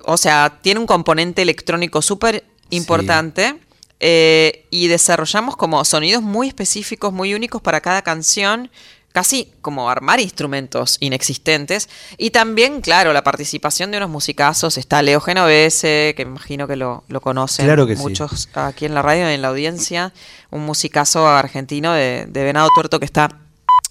o 0.06 0.18
sea, 0.18 0.60
tiene 0.62 0.80
un 0.80 0.86
componente 0.86 1.42
electrónico 1.42 2.02
súper 2.02 2.46
importante. 2.70 3.60
Eh, 4.02 4.68
y 4.72 4.88
desarrollamos 4.88 5.56
como 5.56 5.84
sonidos 5.86 6.22
muy 6.22 6.50
específicos, 6.50 7.14
muy 7.14 7.34
únicos 7.34 7.62
para 7.62 7.80
cada 7.80 8.02
canción, 8.02 8.70
casi 9.16 9.52
como 9.62 9.90
armar 9.90 10.20
instrumentos 10.20 10.98
inexistentes. 11.00 11.90
Y 12.18 12.30
también, 12.30 12.82
claro, 12.82 13.14
la 13.14 13.24
participación 13.24 13.90
de 13.90 13.98
unos 13.98 14.10
musicazos. 14.10 14.78
Está 14.78 15.02
Leo 15.02 15.22
Genovese, 15.22 16.14
que 16.16 16.26
me 16.26 16.32
imagino 16.32 16.68
que 16.68 16.76
lo, 16.76 17.04
conocen 17.22 17.68
muchos 17.98 18.50
aquí 18.54 18.86
en 18.86 18.94
la 18.94 19.02
radio 19.02 19.32
y 19.32 19.34
en 19.34 19.42
la 19.42 19.48
audiencia. 19.48 20.14
Un 20.52 20.66
musicazo 20.66 21.28
argentino 21.28 21.94
de, 21.94 22.28
Venado 22.30 22.70
Tuerto 22.76 23.00
que 23.00 23.06
está 23.06 23.40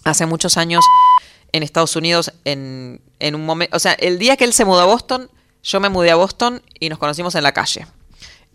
hace 0.05 0.27
muchos 0.27 0.59
años 0.59 0.85
en 1.53 1.63
Estados 1.63 1.97
Unidos 1.97 2.33
en, 2.45 3.01
en 3.19 3.35
un 3.35 3.47
momento... 3.47 3.75
O 3.77 3.81
sea, 3.81 3.95
el 3.95 4.19
día 4.19 4.37
que 4.37 4.45
él 4.45 4.53
se 4.53 4.65
mudó 4.65 4.83
a 4.83 4.85
Boston 4.85 5.31
yo 5.65 5.81
me 5.81 5.89
mudé 5.89 6.11
a 6.11 6.17
Boston 6.17 6.63
y 6.79 6.91
nos 6.91 6.99
conocimos 6.99 7.35
en 7.35 7.43
la 7.43 7.53
calle. 7.53 7.87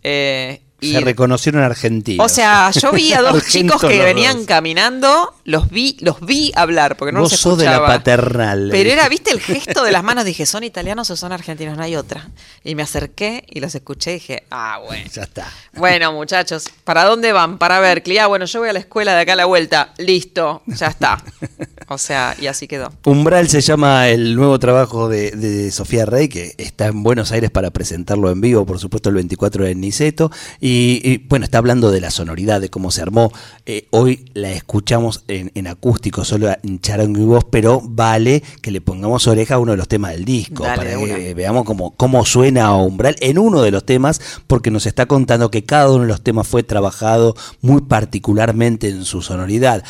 Eh, 0.04 0.62
se 0.80 1.00
reconocieron 1.00 1.62
argentinos. 1.62 2.24
O 2.24 2.28
sea, 2.28 2.70
yo 2.70 2.92
vi 2.92 3.12
a 3.12 3.22
dos 3.22 3.46
chicos 3.48 3.80
que 3.80 4.02
venían 4.02 4.44
caminando, 4.44 5.34
los 5.44 5.70
vi, 5.70 5.96
los 6.00 6.20
vi 6.20 6.52
hablar, 6.54 6.96
porque 6.96 7.12
no 7.12 7.20
Vos 7.20 7.32
los 7.32 7.40
sos 7.40 7.58
de 7.58 7.66
la 7.66 7.84
paternal. 7.84 8.68
Pero 8.70 8.90
era, 8.90 9.08
viste, 9.08 9.30
el 9.30 9.40
gesto 9.40 9.84
de 9.84 9.92
las 9.92 10.02
manos, 10.02 10.24
dije, 10.30 10.46
¿son 10.46 10.64
italianos 10.64 11.10
o 11.10 11.16
son 11.16 11.32
argentinos? 11.32 11.76
No 11.76 11.82
hay 11.82 11.96
otra. 11.96 12.28
Y 12.64 12.74
me 12.74 12.82
acerqué 12.82 13.44
y 13.48 13.60
los 13.60 13.74
escuché 13.74 14.12
y 14.12 14.14
dije, 14.14 14.44
ah, 14.50 14.80
bueno. 14.84 15.08
Ya 15.12 15.22
está. 15.22 15.52
Bueno, 15.74 16.12
muchachos, 16.12 16.68
¿para 16.84 17.04
dónde 17.04 17.32
van? 17.32 17.58
Para 17.58 17.80
Berkeley. 17.80 18.18
Ah, 18.18 18.26
bueno, 18.26 18.44
yo 18.44 18.60
voy 18.60 18.68
a 18.68 18.72
la 18.72 18.80
escuela 18.80 19.14
de 19.14 19.20
acá 19.20 19.32
a 19.34 19.36
la 19.36 19.44
vuelta. 19.46 19.92
Listo, 19.98 20.62
ya 20.66 20.88
está. 20.88 21.22
O 21.92 21.98
sea, 21.98 22.36
y 22.40 22.46
así 22.46 22.68
quedó. 22.68 22.92
Umbral 23.04 23.48
se 23.48 23.60
llama 23.60 24.10
el 24.10 24.36
nuevo 24.36 24.60
trabajo 24.60 25.08
de, 25.08 25.72
Sofía 25.72 26.06
Rey, 26.06 26.28
que 26.28 26.54
está 26.56 26.86
en 26.86 27.02
Buenos 27.02 27.32
Aires 27.32 27.50
para 27.50 27.72
presentarlo 27.72 28.30
en 28.30 28.40
vivo, 28.40 28.64
por 28.64 28.78
supuesto, 28.78 29.08
el 29.08 29.16
24 29.16 29.64
de 29.64 29.74
Niceto. 29.74 30.30
Y, 30.60 31.18
bueno, 31.26 31.44
está 31.44 31.58
hablando 31.58 31.90
de 31.90 32.00
la 32.00 32.12
sonoridad, 32.12 32.60
de 32.60 32.68
cómo 32.70 32.92
se 32.92 33.02
armó. 33.02 33.32
Eh, 33.66 33.88
hoy 33.90 34.24
la 34.34 34.52
escuchamos 34.52 35.24
en, 35.26 35.66
acústico, 35.66 36.24
solo 36.24 36.54
en 36.62 36.80
charango 36.80 37.20
y 37.20 37.24
voz, 37.24 37.44
pero 37.50 37.82
vale 37.82 38.44
que 38.62 38.70
le 38.70 38.80
pongamos 38.80 39.26
oreja 39.26 39.56
a 39.56 39.58
uno 39.58 39.72
de 39.72 39.78
los 39.78 39.88
temas 39.88 40.12
del 40.12 40.24
disco, 40.24 40.62
para 40.62 40.84
que 40.84 41.34
veamos 41.34 41.64
cómo, 41.64 41.90
cómo 41.96 42.24
suena 42.24 42.72
Umbral 42.72 43.16
en 43.18 43.36
uno 43.36 43.62
de 43.62 43.72
los 43.72 43.84
temas, 43.84 44.20
porque 44.46 44.70
nos 44.70 44.86
está 44.86 45.06
contando 45.06 45.50
que 45.50 45.64
cada 45.64 45.90
uno 45.90 46.02
de 46.02 46.08
los 46.08 46.22
temas 46.22 46.46
fue 46.46 46.62
trabajado 46.62 47.34
muy 47.62 47.80
particularmente 47.80 48.88
en 48.88 49.04
su 49.04 49.22
sonoridad. 49.22 49.82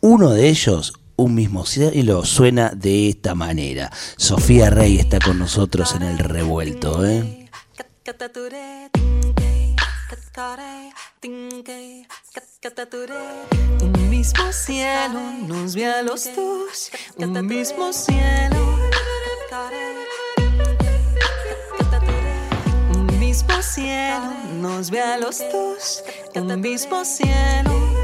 Uno 0.00 0.30
de 0.30 0.48
ellos, 0.50 0.92
un 1.18 1.34
mismo 1.34 1.66
cielo 1.66 2.24
suena 2.24 2.70
de 2.70 3.08
esta 3.08 3.34
manera. 3.34 3.90
Sofía 4.16 4.70
Rey 4.70 4.98
está 4.98 5.18
con 5.18 5.38
nosotros 5.38 5.94
en 5.94 6.02
el 6.02 6.18
revuelto, 6.18 7.04
¿eh? 7.04 7.50
Un 13.82 14.08
mismo 14.08 14.52
cielo 14.52 15.20
nos 15.46 15.74
ve 15.74 15.86
a 15.86 16.02
los 16.02 16.24
dos, 16.36 16.90
un 17.16 17.46
mismo 17.46 17.92
cielo. 17.92 18.78
Un 22.94 23.18
mismo 23.18 23.62
cielo 23.62 24.32
nos 24.54 24.90
ve 24.90 25.00
a 25.00 25.18
los 25.18 25.38
dos, 25.52 26.04
un 26.36 26.60
mismo 26.60 27.04
cielo. 27.04 27.97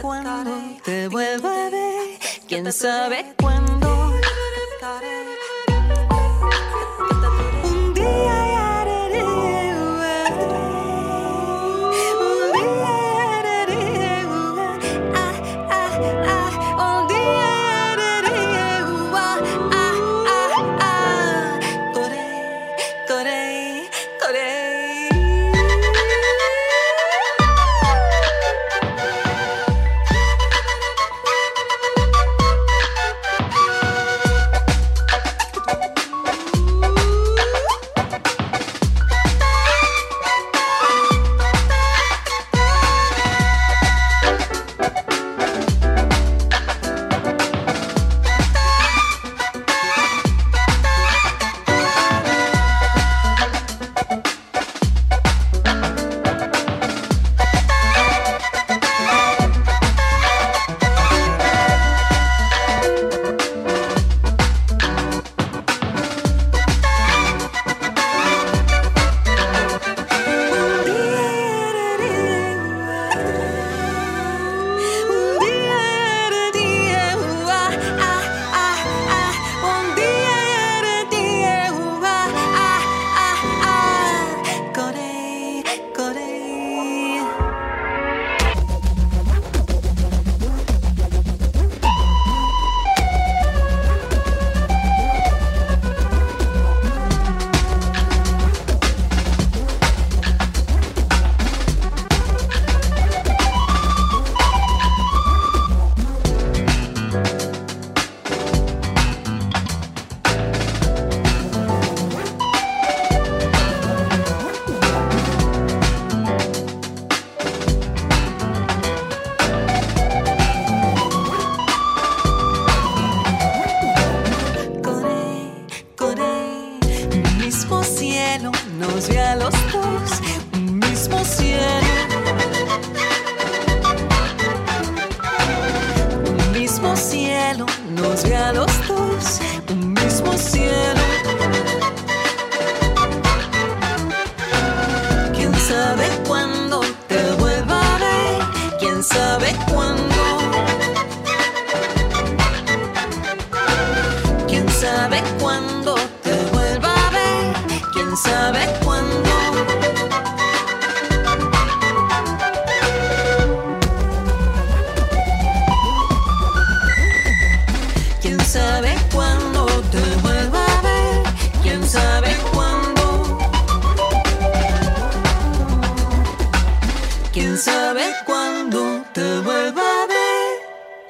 Cuándo 0.00 0.80
te 0.84 1.08
vuelva 1.08 1.66
a 1.66 1.70
ver? 1.70 2.18
¿Quién 2.48 2.72
sabe 2.72 3.34
cuándo? 3.38 3.79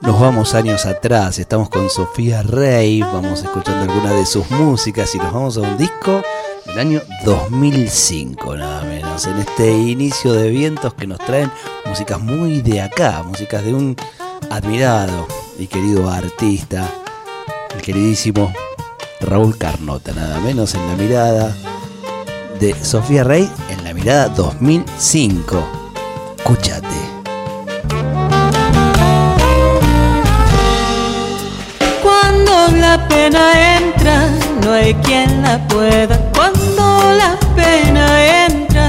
Nos 0.00 0.20
vamos 0.20 0.54
años 0.54 0.84
atrás, 0.86 1.38
estamos 1.38 1.70
con 1.70 1.88
Sofía 1.88 2.42
Rey, 2.42 3.00
vamos 3.00 3.42
escuchando 3.42 3.90
alguna 3.90 4.12
de 4.12 4.26
sus 4.26 4.48
músicas 4.50 5.14
y 5.14 5.18
nos 5.18 5.32
vamos 5.32 5.56
a 5.56 5.62
un 5.62 5.76
disco 5.78 6.22
del 6.66 6.78
año 6.78 7.02
2005, 7.24 8.56
nada 8.56 8.82
menos, 8.82 9.26
en 9.26 9.38
este 9.38 9.70
inicio 9.72 10.32
de 10.32 10.50
vientos 10.50 10.94
que 10.94 11.06
nos 11.06 11.18
traen 11.18 11.50
músicas 11.86 12.20
muy 12.20 12.60
de 12.60 12.82
acá, 12.82 13.22
músicas 13.22 13.64
de 13.64 13.74
un 13.74 13.96
admirado 14.50 15.26
y 15.58 15.66
querido 15.66 16.10
artista, 16.10 16.86
el 17.74 17.80
queridísimo 17.80 18.52
Raúl 19.20 19.56
Carnota, 19.56 20.12
nada 20.12 20.38
menos 20.40 20.74
en 20.74 20.86
la 20.86 20.96
mirada 20.96 21.56
de 22.60 22.74
Sofía 22.84 23.24
Rey 23.24 23.50
en 23.70 23.84
la 23.84 23.94
mirada 23.94 24.28
2005. 24.28 25.64
Escúchate. 26.36 26.95
La 32.96 33.08
pena 33.08 33.76
entra, 33.76 34.28
no 34.62 34.72
hay 34.72 34.94
quien 34.94 35.42
la 35.42 35.58
pueda. 35.68 36.18
Cuando 36.34 37.12
la 37.12 37.36
pena 37.54 38.46
entra, 38.46 38.88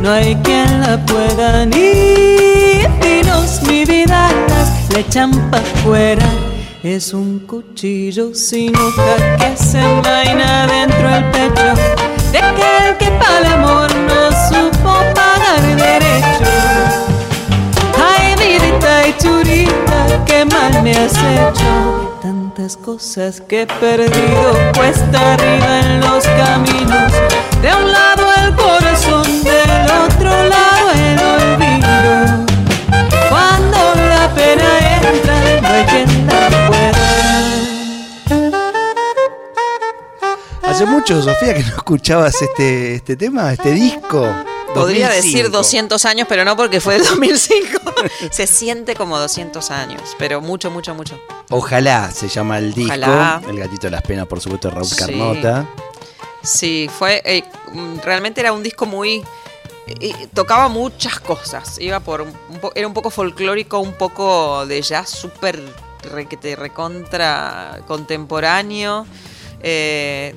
no 0.00 0.10
hay 0.10 0.34
quien 0.36 0.80
la 0.80 0.96
pueda. 1.06 1.64
Ni 1.66 2.82
finos 3.00 3.62
ni 3.62 3.84
vidatas 3.84 4.88
le 4.92 5.00
echan 5.00 5.30
pa' 5.50 5.60
fuera. 5.84 6.28
Es 6.82 7.12
un 7.14 7.40
cuchillo 7.40 8.34
sin 8.34 8.74
hoja 8.76 9.36
que 9.38 9.56
se 9.56 9.78
envaina 9.78 10.66
dentro 10.66 11.08
del 11.08 11.24
pecho 11.30 11.68
de 12.32 12.38
aquel 12.38 12.96
que 12.98 13.10
para 13.20 13.38
el 13.38 13.46
amor 13.46 13.88
no 14.08 14.20
supo 14.48 14.92
pagar 15.14 15.62
derecho. 15.76 16.50
Ay, 18.10 18.34
vidita 18.36 19.06
y 19.06 19.12
tú 19.12 19.42
tantas 22.62 22.76
cosas 22.76 23.40
que 23.40 23.62
he 23.62 23.66
perdido 23.66 24.72
cuesta 24.76 25.34
arriba 25.34 25.80
en 25.80 26.00
los 26.00 26.24
caminos. 26.24 27.12
De 27.60 27.74
un 27.74 27.90
lado 27.90 28.24
el 28.44 28.54
corazón, 28.54 29.24
del 29.42 29.90
otro 29.90 30.30
lado 30.30 30.92
el 30.94 31.18
olvido. 31.18 32.46
Cuando 33.28 33.78
la 34.08 34.32
pena 34.34 34.78
entra, 34.96 35.36
no 35.60 35.68
hay 35.68 35.84
quien 35.86 36.26
la 36.26 36.48
pueda. 36.68 37.06
Hace 40.62 40.86
mucho, 40.86 41.20
Sofía, 41.20 41.54
que 41.54 41.62
no 41.62 41.68
escuchabas 41.68 42.40
este, 42.42 42.94
este 42.94 43.16
tema, 43.16 43.52
este 43.52 43.72
disco. 43.72 44.28
Podría 44.74 45.08
2005. 45.08 45.14
decir 45.36 45.50
200 45.50 46.04
años, 46.04 46.26
pero 46.28 46.44
no 46.44 46.56
porque 46.56 46.80
fue 46.80 46.98
de 46.98 47.04
2005. 47.04 47.80
Se 48.30 48.46
siente 48.46 48.94
como 48.94 49.18
200 49.18 49.70
años, 49.70 50.02
pero 50.18 50.40
mucho, 50.40 50.70
mucho, 50.70 50.94
mucho. 50.94 51.20
Ojalá 51.50 52.10
se 52.10 52.28
llama 52.28 52.58
el 52.58 52.72
disco. 52.72 52.92
Ojalá. 52.92 53.42
El 53.48 53.58
gatito 53.58 53.86
de 53.88 53.90
las 53.92 54.02
penas, 54.02 54.26
por 54.26 54.40
supuesto, 54.40 54.68
de 54.68 54.74
Raúl 54.74 54.86
Sí. 54.86 54.96
Carnota. 54.96 55.66
Sí, 56.42 56.90
fue 56.98 57.22
eh, 57.24 57.44
mm, 57.72 57.98
realmente 58.02 58.40
era 58.40 58.52
un 58.52 58.62
disco 58.62 58.84
muy 58.86 59.22
eh, 59.86 60.28
tocaba 60.32 60.68
muchas 60.68 61.20
cosas. 61.20 61.78
Iba 61.78 62.00
por 62.00 62.22
un, 62.22 62.32
era 62.74 62.86
un 62.86 62.94
poco 62.94 63.10
folclórico, 63.10 63.78
un 63.80 63.92
poco 63.92 64.64
de 64.66 64.80
jazz 64.82 65.10
súper 65.10 65.62
recontra 66.56 67.80
contemporáneo. 67.86 69.06
Eh, 69.64 70.34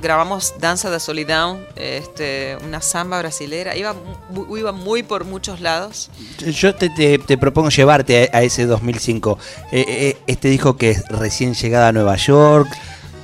grabamos 0.00 0.54
Danza 0.60 0.88
da 0.90 0.98
Solidão, 1.00 1.58
este, 1.76 2.56
una 2.64 2.80
samba 2.80 3.18
brasilera. 3.18 3.76
Iba, 3.76 3.94
iba 4.56 4.72
muy 4.72 5.02
por 5.02 5.24
muchos 5.24 5.60
lados. 5.60 6.10
Yo 6.38 6.74
te, 6.74 6.88
te- 6.90 7.18
te 7.18 7.36
propongo 7.38 7.70
llevarte 7.70 8.30
a, 8.32 8.38
a 8.38 8.42
ese 8.42 8.66
2005. 8.66 9.38
Eh, 9.72 9.84
eh, 9.88 10.16
este 10.26 10.48
disco 10.48 10.76
que 10.76 10.90
es 10.90 11.04
recién 11.08 11.54
llegada 11.54 11.88
a 11.88 11.92
Nueva 11.92 12.16
York. 12.16 12.68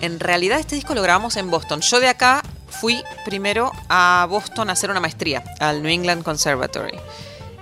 En 0.01 0.21
realidad 0.21 0.59
este 0.61 0.75
disco 0.75 0.95
lo 0.95 1.03
grabamos 1.03 1.37
en 1.37 1.51
Boston. 1.51 1.81
Yo 1.81 2.01
de 2.01 2.09
acá 2.09 2.43
fui 2.69 3.03
primero 3.25 3.73
a 3.89 4.27
Boston 4.29 4.71
a 4.71 4.73
hacer 4.73 4.91
una 4.91 5.01
maestría, 5.01 5.43
al 5.61 5.83
New 5.83 5.91
England 5.91 6.23
Conservatory. 6.23 6.99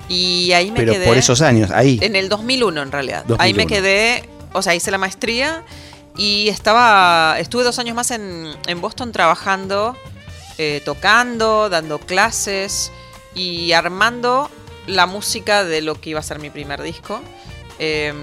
Y 0.08 0.52
ahí 0.52 0.70
me 0.70 0.76
Pero 0.78 0.92
quedé... 0.92 1.06
por 1.06 1.16
esos 1.16 1.40
años, 1.42 1.70
ahí. 1.70 1.98
En 2.02 2.14
el 2.16 2.28
2001 2.28 2.82
en 2.82 2.92
realidad. 2.92 3.24
Ahí 3.38 3.52
2001. 3.52 3.56
me 3.56 3.66
quedé, 3.66 4.28
o 4.52 4.62
sea, 4.62 4.74
hice 4.74 4.90
la 4.90 4.98
maestría 4.98 5.62
y 6.16 6.48
estaba, 6.48 7.36
estuve 7.38 7.64
dos 7.64 7.78
años 7.78 7.94
más 7.94 8.10
en, 8.10 8.80
Boston 8.80 9.12
trabajando, 9.12 9.96
eh, 10.58 10.80
tocando, 10.84 11.68
dando 11.68 11.98
clases 11.98 12.92
y 13.34 13.72
armando 13.72 14.50
la 14.86 15.06
música 15.06 15.64
de 15.64 15.82
lo 15.82 16.00
que 16.00 16.10
iba 16.10 16.20
a 16.20 16.22
ser 16.22 16.38
mi 16.38 16.50
primer 16.50 16.82
disco. 16.82 17.20
Eh, 17.78 18.14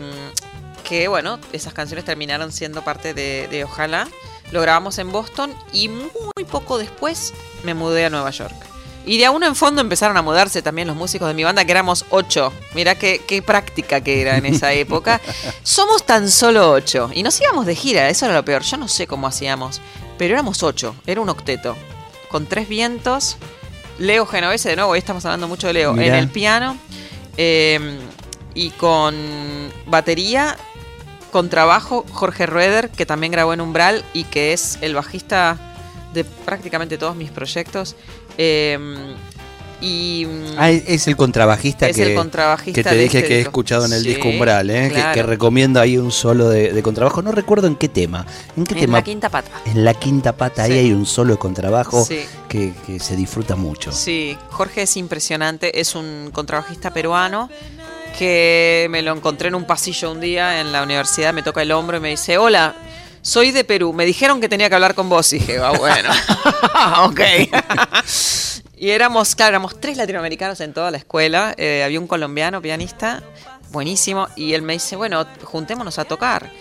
que 0.84 1.08
bueno, 1.08 1.40
esas 1.52 1.74
canciones 1.74 2.06
terminaron 2.06 2.52
siendo 2.52 2.84
parte 2.84 3.14
de, 3.14 3.48
de 3.48 3.64
Ojalá. 3.64 4.08
Lo 4.52 4.62
grabamos 4.62 4.98
en 5.00 5.12
Boston 5.12 5.54
y 5.72 5.88
muy 5.88 6.46
poco 6.50 6.78
después 6.78 7.34
me 7.64 7.74
mudé 7.74 8.06
a 8.06 8.10
Nueva 8.10 8.30
York. 8.32 8.73
Y 9.06 9.18
de 9.18 9.26
a 9.26 9.32
uno 9.32 9.46
en 9.46 9.56
fondo 9.56 9.82
empezaron 9.82 10.16
a 10.16 10.22
mudarse 10.22 10.62
también 10.62 10.88
los 10.88 10.96
músicos 10.96 11.28
de 11.28 11.34
mi 11.34 11.44
banda, 11.44 11.66
que 11.66 11.72
éramos 11.72 12.06
ocho. 12.10 12.54
Mirá 12.74 12.96
qué, 12.96 13.22
qué 13.28 13.42
práctica 13.42 14.02
que 14.02 14.22
era 14.22 14.38
en 14.38 14.46
esa 14.46 14.72
época. 14.74 15.20
Somos 15.64 16.06
tan 16.06 16.30
solo 16.32 16.72
ocho. 16.72 17.10
Y 17.14 17.22
nos 17.24 17.40
íbamos 17.42 17.66
de 17.66 17.76
gira, 17.76 18.08
eso 18.10 18.26
era 18.26 18.36
lo 18.36 18.46
peor. 18.46 18.62
Yo 18.64 18.78
no 18.78 18.88
sé 18.88 19.06
cómo 19.08 19.28
hacíamos, 19.28 19.82
pero 20.18 20.34
éramos 20.34 20.64
ocho. 20.64 20.96
Era 21.06 21.20
un 21.22 21.30
octeto. 21.30 21.76
Con 22.30 22.46
tres 22.46 22.70
vientos. 22.70 23.38
Leo 24.00 24.26
Genovese, 24.26 24.70
de 24.70 24.76
nuevo, 24.78 24.92
hoy 24.92 25.00
estamos 25.00 25.24
hablando 25.26 25.48
mucho 25.48 25.68
de 25.68 25.74
Leo, 25.74 25.94
Mirá. 25.94 26.08
en 26.08 26.16
el 26.16 26.30
piano. 26.30 26.78
eh, 27.38 28.00
y 28.56 28.70
con 28.72 29.16
batería, 29.88 30.56
con 31.32 31.50
trabajo, 31.50 32.06
Jorge 32.12 32.46
Rueder, 32.46 32.90
que 32.92 33.06
también 33.06 33.32
grabó 33.32 33.54
en 33.54 33.62
Umbral 33.62 34.06
y 34.14 34.24
que 34.26 34.54
es 34.54 34.78
el 34.82 34.94
bajista 34.94 35.58
de 36.14 36.24
prácticamente 36.24 36.98
todos 37.00 37.16
mis 37.16 37.32
proyectos. 37.32 37.96
Eh, 38.38 38.78
y 39.82 40.26
Ah, 40.58 40.70
es 40.72 41.08
el 41.10 41.18
contrabajista 41.18 41.90
Es 41.90 41.98
que, 41.98 42.04
el 42.12 42.16
contrabajista 42.16 42.84
que 42.84 42.90
te 42.90 42.96
dije 42.96 43.18
este 43.18 43.28
que 43.28 43.38
he 43.38 43.42
escuchado 43.42 43.86
en 43.86 43.92
el 43.92 44.04
Sí, 44.04 44.10
disco 44.10 44.30
Umbral, 44.30 44.70
¿eh? 44.70 44.90
Que- 45.14 45.24
recomiendo 45.24 45.82
ahí 45.82 45.98
un 45.98 46.12
solo 46.12 46.48
de, 46.48 46.72
de 46.72 46.82
contrabajo. 46.84 47.22
No 47.22 47.34
recuerdo 47.34 47.68
en 47.68 47.76
qué 47.76 47.90
tema. 47.90 48.26
¿En 48.56 48.64
qué 48.64 48.76
en 48.76 48.80
tema? 48.80 49.00
la 49.00 49.04
quinta 49.04 49.30
pata. 49.30 49.52
En 49.66 49.84
la 49.84 49.94
quinta 49.94 50.32
pata, 50.38 50.64
ahí 50.64 50.72
hay 50.78 50.94
un 50.94 51.06
solo 51.06 51.34
de 51.34 51.40
contrabajo 51.40 52.06
Sí. 52.06 52.22
que, 52.48 52.72
que 52.88 53.00
se 53.00 53.18
disfruta 53.18 53.58
mucho. 53.58 53.92
Sí, 53.92 54.38
Jorge 54.52 54.84
es 54.84 54.96
impresionante, 54.96 55.78
es 55.82 55.96
un 55.96 56.30
contrabajista 56.32 56.94
peruano 56.94 57.50
que 58.18 58.88
me 58.90 59.02
lo 59.02 59.12
encontré 59.14 59.50
en 59.50 59.56
un 59.56 59.66
pasillo 59.66 60.12
un 60.12 60.22
día 60.22 60.62
en 60.62 60.72
la 60.72 60.84
universidad, 60.84 61.34
me 61.34 61.42
toca 61.44 61.62
el 61.62 61.72
hombro 61.72 61.98
y 61.98 62.00
me 62.00 62.10
dice, 62.12 62.38
hola, 62.38 62.76
soy 63.24 63.52
de 63.52 63.64
Perú, 63.64 63.94
me 63.94 64.06
dijeron 64.06 64.42
que 64.42 64.50
tenía 64.50 64.70
que 64.70 64.76
hablar 64.76 64.94
con 64.94 65.10
vos. 65.10 65.32
Y 65.34 65.40
dije, 65.40 65.58
ah, 65.58 65.72
bueno, 65.72 66.10
ok. 67.06 67.22
y 68.78 68.90
éramos, 68.92 69.34
claro, 69.36 69.52
éramos 69.52 69.80
tres 69.80 69.98
latinoamericanos 69.98 70.60
en 70.60 70.74
toda 70.74 70.92
la 70.92 70.98
escuela, 70.98 71.56
eh, 71.58 71.84
había 71.84 72.00
un 72.00 72.08
colombiano 72.08 72.62
pianista, 72.62 73.24
buenísimo, 73.72 74.28
y 74.36 74.54
él 74.54 74.62
me 74.62 74.74
dice, 74.74 74.96
bueno, 74.98 75.26
juntémonos 75.44 75.98
a 75.98 76.06
tocar. 76.06 76.52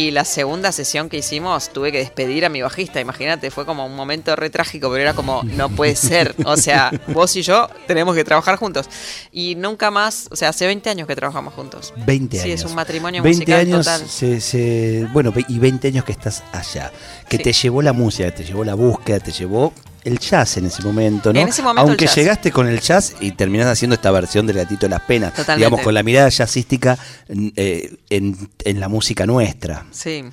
Y 0.00 0.12
la 0.12 0.24
segunda 0.24 0.70
sesión 0.70 1.08
que 1.08 1.16
hicimos 1.16 1.70
tuve 1.72 1.90
que 1.90 1.98
despedir 1.98 2.44
a 2.44 2.48
mi 2.48 2.62
bajista, 2.62 3.00
imagínate, 3.00 3.50
fue 3.50 3.66
como 3.66 3.84
un 3.84 3.96
momento 3.96 4.36
re 4.36 4.48
trágico, 4.48 4.88
pero 4.92 5.02
era 5.02 5.12
como, 5.12 5.42
no 5.42 5.70
puede 5.70 5.96
ser, 5.96 6.36
o 6.44 6.56
sea, 6.56 6.92
vos 7.08 7.34
y 7.34 7.42
yo 7.42 7.68
tenemos 7.88 8.14
que 8.14 8.22
trabajar 8.22 8.54
juntos. 8.58 8.86
Y 9.32 9.56
nunca 9.56 9.90
más, 9.90 10.28
o 10.30 10.36
sea, 10.36 10.50
hace 10.50 10.66
20 10.66 10.88
años 10.88 11.08
que 11.08 11.16
trabajamos 11.16 11.52
juntos. 11.52 11.92
20 12.06 12.36
Sí, 12.38 12.44
años. 12.44 12.60
es 12.60 12.66
un 12.70 12.76
matrimonio 12.76 13.24
20 13.24 13.38
musical 13.40 13.60
años, 13.60 13.86
total. 13.86 14.08
se- 14.08 14.40
se- 14.40 15.08
bueno, 15.12 15.32
y 15.48 15.58
20 15.58 15.88
años 15.88 16.04
que 16.04 16.12
estás 16.12 16.44
allá. 16.52 16.92
Que 17.28 17.38
Sí. 17.38 17.42
te 17.42 17.52
llevó 17.52 17.82
la 17.82 17.92
música, 17.92 18.32
te 18.32 18.44
llevó 18.44 18.62
la 18.62 18.74
búsqueda, 18.74 19.18
te 19.18 19.32
llevó 19.32 19.72
el 20.08 20.18
jazz 20.18 20.56
en 20.56 20.66
ese 20.66 20.82
momento, 20.82 21.32
¿no? 21.32 21.38
En 21.40 21.48
ese 21.48 21.62
momento 21.62 21.82
el 21.84 21.88
Aunque 21.90 22.06
jazz. 22.06 22.16
llegaste 22.16 22.50
con 22.50 22.66
el 22.66 22.80
jazz 22.80 23.14
y 23.20 23.32
terminás 23.32 23.66
haciendo 23.68 23.94
esta 23.94 24.10
versión 24.10 24.46
del 24.46 24.56
Gatito 24.56 24.86
de 24.86 24.90
las 24.90 25.02
Penas. 25.02 25.32
Totalmente. 25.34 25.58
Digamos, 25.66 25.80
con 25.82 25.94
la 25.94 26.02
mirada 26.02 26.28
jazzística 26.28 26.98
en, 27.28 27.52
eh, 27.56 27.96
en- 28.10 28.50
en 28.64 28.80
la 28.80 28.88
música 28.88 29.24
nuestra. 29.26 29.86
Sí. 29.92 30.24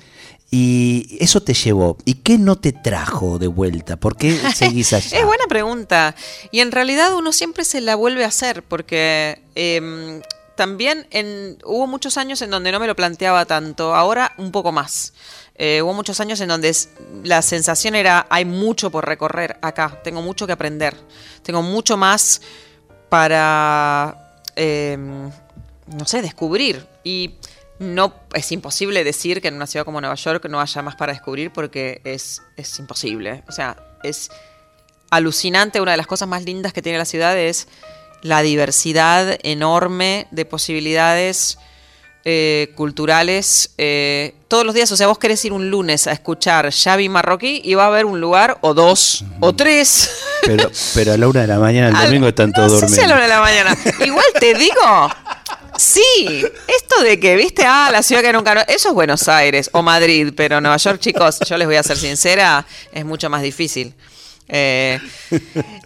Y 0.50 1.18
eso 1.20 1.42
te 1.42 1.54
llevó. 1.54 1.96
¿Y 2.04 2.14
qué 2.14 2.38
no 2.38 2.56
te 2.56 2.72
trajo 2.72 3.38
de 3.38 3.48
vuelta? 3.48 3.96
¿Por 3.96 4.16
qué 4.16 4.32
seguís 4.54 4.92
allá? 4.92 5.18
Es 5.18 5.26
buena 5.26 5.44
pregunta. 5.48 6.14
Y 6.52 6.60
en 6.60 6.70
realidad 6.72 7.14
uno 7.14 7.32
siempre 7.32 7.64
se 7.64 7.80
la 7.80 7.96
vuelve 7.96 8.24
a 8.24 8.28
hacer 8.28 8.62
porque 8.62 9.42
em, 9.56 10.22
también 10.54 11.06
en, 11.10 11.58
hubo 11.64 11.86
muchos 11.86 12.16
años 12.16 12.40
en 12.42 12.50
donde 12.50 12.70
no 12.72 12.78
me 12.80 12.86
lo 12.86 12.94
planteaba 12.94 13.44
tanto, 13.44 13.94
ahora 13.94 14.32
un 14.38 14.52
poco 14.52 14.70
más. 14.72 15.12
Eh, 15.58 15.80
hubo 15.82 15.94
muchos 15.94 16.20
años 16.20 16.40
en 16.40 16.48
donde 16.48 16.74
la 17.24 17.40
sensación 17.40 17.94
era 17.94 18.26
hay 18.28 18.44
mucho 18.44 18.90
por 18.90 19.06
recorrer 19.06 19.58
acá, 19.62 20.00
tengo 20.04 20.20
mucho 20.20 20.46
que 20.46 20.52
aprender, 20.52 20.94
tengo 21.42 21.62
mucho 21.62 21.96
más 21.96 22.42
para, 23.08 24.38
em, 24.54 25.30
no 25.86 26.04
sé, 26.04 26.20
descubrir. 26.20 26.86
Y 27.04 27.36
no 27.78 28.14
es 28.34 28.52
imposible 28.52 29.04
decir 29.04 29.40
que 29.40 29.48
en 29.48 29.54
una 29.54 29.66
ciudad 29.66 29.84
como 29.84 30.00
Nueva 30.00 30.16
York 30.16 30.46
no 30.48 30.60
haya 30.60 30.82
más 30.82 30.96
para 30.96 31.12
descubrir 31.12 31.52
porque 31.52 32.00
es, 32.04 32.42
es 32.56 32.78
imposible. 32.78 33.42
O 33.48 33.52
sea, 33.52 33.76
es 34.02 34.30
alucinante. 35.10 35.80
Una 35.80 35.92
de 35.92 35.96
las 35.96 36.06
cosas 36.06 36.28
más 36.28 36.44
lindas 36.44 36.72
que 36.72 36.82
tiene 36.82 36.98
la 36.98 37.04
ciudad 37.04 37.38
es 37.38 37.68
la 38.22 38.42
diversidad 38.42 39.38
enorme 39.42 40.26
de 40.30 40.44
posibilidades 40.44 41.58
eh, 42.28 42.72
culturales 42.74 43.70
eh, 43.78 44.34
todos 44.48 44.66
los 44.66 44.74
días. 44.74 44.90
O 44.90 44.96
sea, 44.96 45.06
vos 45.06 45.16
querés 45.18 45.44
ir 45.44 45.52
un 45.52 45.70
lunes 45.70 46.08
a 46.08 46.12
escuchar 46.12 46.72
Xavi 46.72 47.08
Marroquí 47.08 47.60
y 47.64 47.74
va 47.74 47.84
a 47.84 47.86
haber 47.86 48.04
un 48.04 48.20
lugar 48.20 48.58
o 48.62 48.74
dos 48.74 49.24
o 49.38 49.54
tres. 49.54 50.10
Pero, 50.44 50.68
pero 50.94 51.12
a 51.12 51.16
la 51.16 51.28
una 51.28 51.40
de 51.42 51.46
la 51.46 51.58
mañana, 51.60 51.88
el 51.88 51.94
Al- 51.96 52.06
domingo 52.06 52.26
están 52.28 52.52
todos 52.52 52.82
no 52.82 52.88
sé 52.88 52.94
si 52.96 53.00
a 53.00 53.06
la 53.06 53.14
una 53.14 53.22
de 53.22 53.28
la 53.28 53.40
mañana. 53.40 53.76
Igual 54.04 54.24
te 54.40 54.54
digo, 54.54 55.08
sí, 55.78 56.44
esto 56.66 57.02
de 57.02 57.20
que, 57.20 57.36
viste, 57.36 57.64
ah, 57.64 57.90
la 57.92 58.02
ciudad 58.02 58.22
que 58.22 58.32
nunca... 58.32 58.54
no- 58.54 58.60
Eso 58.68 58.88
es 58.88 58.94
Buenos 58.94 59.28
Aires 59.28 59.70
o 59.72 59.82
Madrid, 59.82 60.32
pero 60.36 60.60
Nueva 60.60 60.76
York, 60.78 60.98
chicos, 61.00 61.38
yo 61.48 61.56
les 61.56 61.66
voy 61.66 61.76
a 61.76 61.82
ser 61.82 61.96
sincera, 61.96 62.66
es 62.92 63.04
mucho 63.04 63.30
más 63.30 63.42
difícil. 63.42 63.94
Eh, 64.48 65.00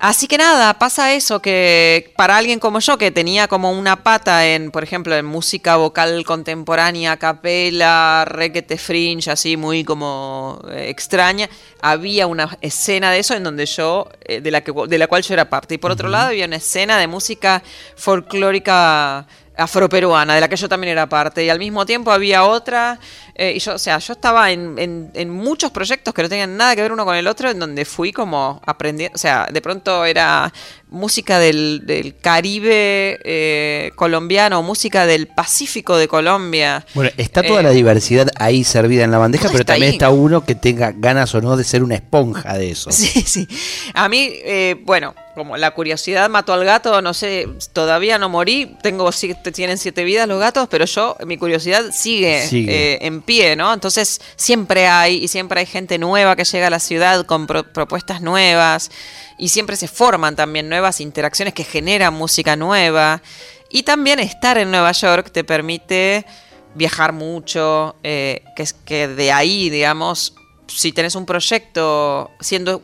así 0.01 0.27
que 0.27 0.37
nada, 0.37 0.79
pasa 0.79 1.15
eso, 1.15 1.41
que 1.41 2.13
para 2.17 2.37
alguien 2.37 2.59
como 2.59 2.81
yo, 2.81 2.99
que 2.99 3.11
tenía 3.11 3.49
como 3.49 3.73
una 3.73 4.03
pata 4.03 4.47
en, 4.47 4.71
por 4.71 4.85
ejemplo, 4.85 5.17
en 5.17 5.25
música 5.25 5.77
vocal 5.77 6.25
contemporánea, 6.25 7.17
capela, 7.17 8.25
requete 8.27 8.77
fringe, 8.77 9.31
así 9.31 9.57
muy 9.57 9.83
como 9.85 10.61
eh, 10.71 10.87
extraña, 10.91 11.49
había 11.81 12.27
una 12.27 12.59
escena 12.61 13.11
de 13.11 13.21
eso 13.21 13.35
en 13.35 13.45
donde 13.45 13.65
yo, 13.65 14.09
eh, 14.25 14.41
de, 14.41 14.51
la 14.51 14.63
que, 14.63 14.73
de 14.89 14.99
la 14.99 15.07
cual 15.07 15.23
yo 15.23 15.35
era 15.35 15.49
parte. 15.49 15.75
Y 15.75 15.79
por 15.79 15.91
otro 15.91 16.09
lado 16.09 16.29
había 16.29 16.45
una 16.45 16.57
escena 16.57 16.99
de 16.99 17.07
música 17.07 17.63
folclórica 17.97 19.27
afroperuana, 19.61 20.35
de 20.35 20.41
la 20.41 20.49
que 20.49 20.57
yo 20.57 20.69
también 20.69 20.93
era 20.93 21.09
parte. 21.09 21.45
Y 21.45 21.49
al 21.51 21.59
mismo 21.59 21.85
tiempo 21.87 22.11
había 22.11 22.45
otra. 22.45 22.99
eh, 23.35 23.55
y 23.57 23.59
yo, 23.59 23.75
o 23.75 23.79
sea, 23.79 23.99
yo 23.99 24.13
estaba 24.13 24.51
en, 24.51 24.79
en- 24.79 25.11
en 25.15 25.31
muchos 25.31 25.71
proyectos 25.71 26.13
que 26.13 26.23
no 26.23 26.29
tenían 26.29 26.57
nada 26.57 26.75
que 26.77 26.83
ver 26.83 26.93
uno 26.93 27.05
con 27.05 27.17
el 27.17 27.27
otro, 27.27 27.49
en 27.51 27.59
donde 27.59 27.85
fui 27.85 28.13
como 28.13 28.61
aprendiendo. 28.67 29.15
O 29.15 29.19
sea, 29.19 29.49
de 29.51 29.61
pronto 29.63 30.05
era 30.05 30.53
música 30.91 31.39
del, 31.39 31.83
del 31.87 32.17
Caribe 32.19 33.19
eh, 33.25 33.93
colombiano, 33.95 34.63
música 34.63 35.07
del 35.07 35.27
Pacífico 35.29 35.97
de 35.97 36.09
Colombia. 36.09 36.85
Bueno, 36.95 37.11
está 37.17 37.43
toda 37.43 37.61
Eh, 37.61 37.63
la 37.63 37.71
diversidad 37.71 38.29
ahí 38.37 38.65
servida 38.65 39.05
en 39.05 39.11
la 39.11 39.19
bandeja, 39.19 39.47
pero 39.49 39.61
está 39.61 39.75
también 39.75 39.91
ahí. 39.93 39.97
está 39.97 40.11
uno 40.11 40.45
que 40.45 40.55
tenga 40.55 40.93
ganas 40.93 41.35
o 41.35 41.41
no 41.41 41.57
de 41.57 41.65
ser 41.65 41.83
una 41.83 41.95
esponja 41.95 42.59
de 42.59 42.71
eso. 42.73 42.91
Sí, 43.01 43.23
sí. 43.23 43.49
A 43.95 44.09
mí, 44.09 44.31
eh, 44.45 44.77
bueno, 44.85 45.15
como 45.41 45.57
la 45.57 45.71
curiosidad 45.73 46.29
mató 46.31 46.53
al 46.53 46.65
gato, 46.65 47.01
no 47.03 47.15
sé, 47.15 47.49
todavía 47.73 48.19
no 48.19 48.29
morí, 48.29 48.77
tengo 48.83 49.11
siete- 49.13 49.51
tienen 49.53 49.79
siete 49.79 50.05
vidas 50.05 50.29
los 50.29 50.39
gatos, 50.39 50.69
pero 50.71 50.85
yo, 50.85 51.17
mi 51.27 51.37
curiosidad 51.39 51.85
sigue, 51.93 52.47
Sigue. 52.47 52.93
eh, 52.95 52.99
en 53.03 53.23
pie, 53.23 53.57
¿no? 53.57 53.73
Entonces, 53.73 54.21
siempre 54.37 54.87
hay, 54.87 55.17
y 55.25 55.29
siempre 55.29 55.61
hay 55.61 55.67
gente 55.67 55.99
nueva 55.99 56.37
que 56.37 56.45
llega 56.45 56.67
a 56.67 56.71
la 56.71 56.79
ciudad 56.81 57.25
con 57.25 57.47
pro- 57.47 57.65
propuestas 57.73 58.21
nuevas, 58.21 58.91
y 59.39 59.49
siempre 59.49 59.77
se 59.77 59.89
forman 59.89 60.37
también 60.37 60.69
nuevas 60.69 61.01
interacciones 61.01 61.55
que 61.55 61.65
generan 61.65 62.13
música 62.13 62.57
nueva. 62.57 63.23
Y 63.71 63.85
también 63.85 64.19
estar 64.21 64.59
en 64.59 64.71
Nueva 64.71 64.93
York 64.93 65.31
te 65.33 65.45
permite 65.45 66.27
viajar 66.75 67.13
mucho, 67.15 67.97
eh, 68.03 68.43
que 68.55 68.63
es 68.63 68.73
que 68.75 69.09
de 69.09 69.33
ahí, 69.33 69.71
digamos, 69.71 70.35
si 70.67 70.93
tenés 70.93 71.15
un 71.15 71.25
proyecto 71.27 72.31
siendo 72.41 72.83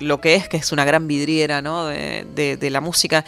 lo 0.00 0.20
que 0.20 0.34
es, 0.34 0.48
que 0.48 0.56
es 0.58 0.72
una 0.72 0.84
gran 0.84 1.06
vidriera 1.08 1.62
¿no? 1.62 1.86
de, 1.86 2.26
de- 2.34 2.56
de 2.56 2.70
la 2.70 2.80
música, 2.80 3.24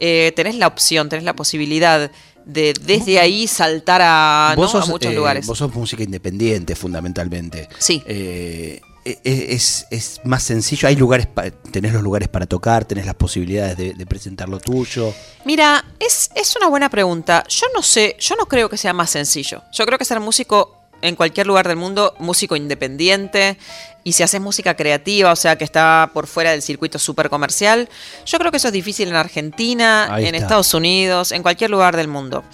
eh, 0.00 0.32
tenés 0.36 0.56
la 0.56 0.66
opción, 0.66 1.08
tenés 1.08 1.24
la 1.24 1.34
posibilidad 1.34 2.10
de 2.44 2.74
desde 2.80 3.20
ahí 3.20 3.46
saltar 3.46 4.00
a, 4.02 4.54
¿no? 4.56 4.62
vos, 4.62 4.72
sos, 4.72 4.88
a 4.88 4.90
muchos 4.90 5.12
eh, 5.12 5.14
lugares. 5.16 5.46
vos 5.46 5.58
sos 5.58 5.72
música 5.74 6.02
independiente, 6.02 6.74
fundamentalmente. 6.74 7.68
Sí. 7.78 8.02
Eh, 8.06 8.80
e- 9.04 9.18
e- 9.24 9.54
es, 9.54 9.86
es 9.90 10.20
más 10.24 10.42
sencillo, 10.44 10.86
hay 10.88 10.96
lugares, 10.96 11.26
pa- 11.26 11.50
tenés 11.50 11.92
los 11.92 12.02
lugares 12.02 12.28
para 12.28 12.46
tocar, 12.46 12.84
tenés 12.84 13.06
las 13.06 13.14
posibilidades 13.14 13.76
de, 13.76 13.94
de 13.94 14.06
presentar 14.06 14.48
lo 14.48 14.58
tuyo. 14.60 15.12
Mira, 15.44 15.84
es, 16.00 16.30
es 16.34 16.54
una 16.56 16.68
buena 16.68 16.88
pregunta. 16.88 17.44
Yo 17.48 17.66
no 17.74 17.82
sé, 17.82 18.16
yo 18.18 18.34
no 18.36 18.46
creo 18.46 18.68
que 18.68 18.76
sea 18.76 18.92
más 18.92 19.10
sencillo. 19.10 19.62
Yo 19.72 19.86
creo 19.86 19.98
que 19.98 20.04
ser 20.04 20.18
músico 20.20 20.81
en 21.02 21.16
cualquier 21.16 21.46
lugar 21.46 21.68
del 21.68 21.76
mundo, 21.76 22.14
músico 22.18 22.56
independiente, 22.56 23.58
y 24.04 24.12
si 24.12 24.22
haces 24.22 24.40
música 24.40 24.74
creativa, 24.74 25.32
o 25.32 25.36
sea, 25.36 25.56
que 25.56 25.64
está 25.64 26.10
por 26.14 26.26
fuera 26.26 26.52
del 26.52 26.62
circuito 26.62 26.98
súper 26.98 27.28
comercial, 27.28 27.88
yo 28.24 28.38
creo 28.38 28.50
que 28.50 28.56
eso 28.56 28.68
es 28.68 28.72
difícil 28.72 29.08
en 29.08 29.16
Argentina, 29.16 30.12
Ahí 30.12 30.26
en 30.26 30.34
está. 30.34 30.46
Estados 30.46 30.74
Unidos, 30.74 31.32
en 31.32 31.42
cualquier 31.42 31.70
lugar 31.70 31.96
del 31.96 32.08
mundo. 32.08 32.44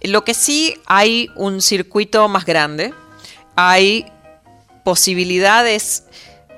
Lo 0.00 0.24
que 0.24 0.34
sí 0.34 0.76
hay 0.86 1.30
un 1.36 1.60
circuito 1.60 2.28
más 2.28 2.44
grande, 2.44 2.94
hay 3.56 4.06
posibilidades 4.84 6.04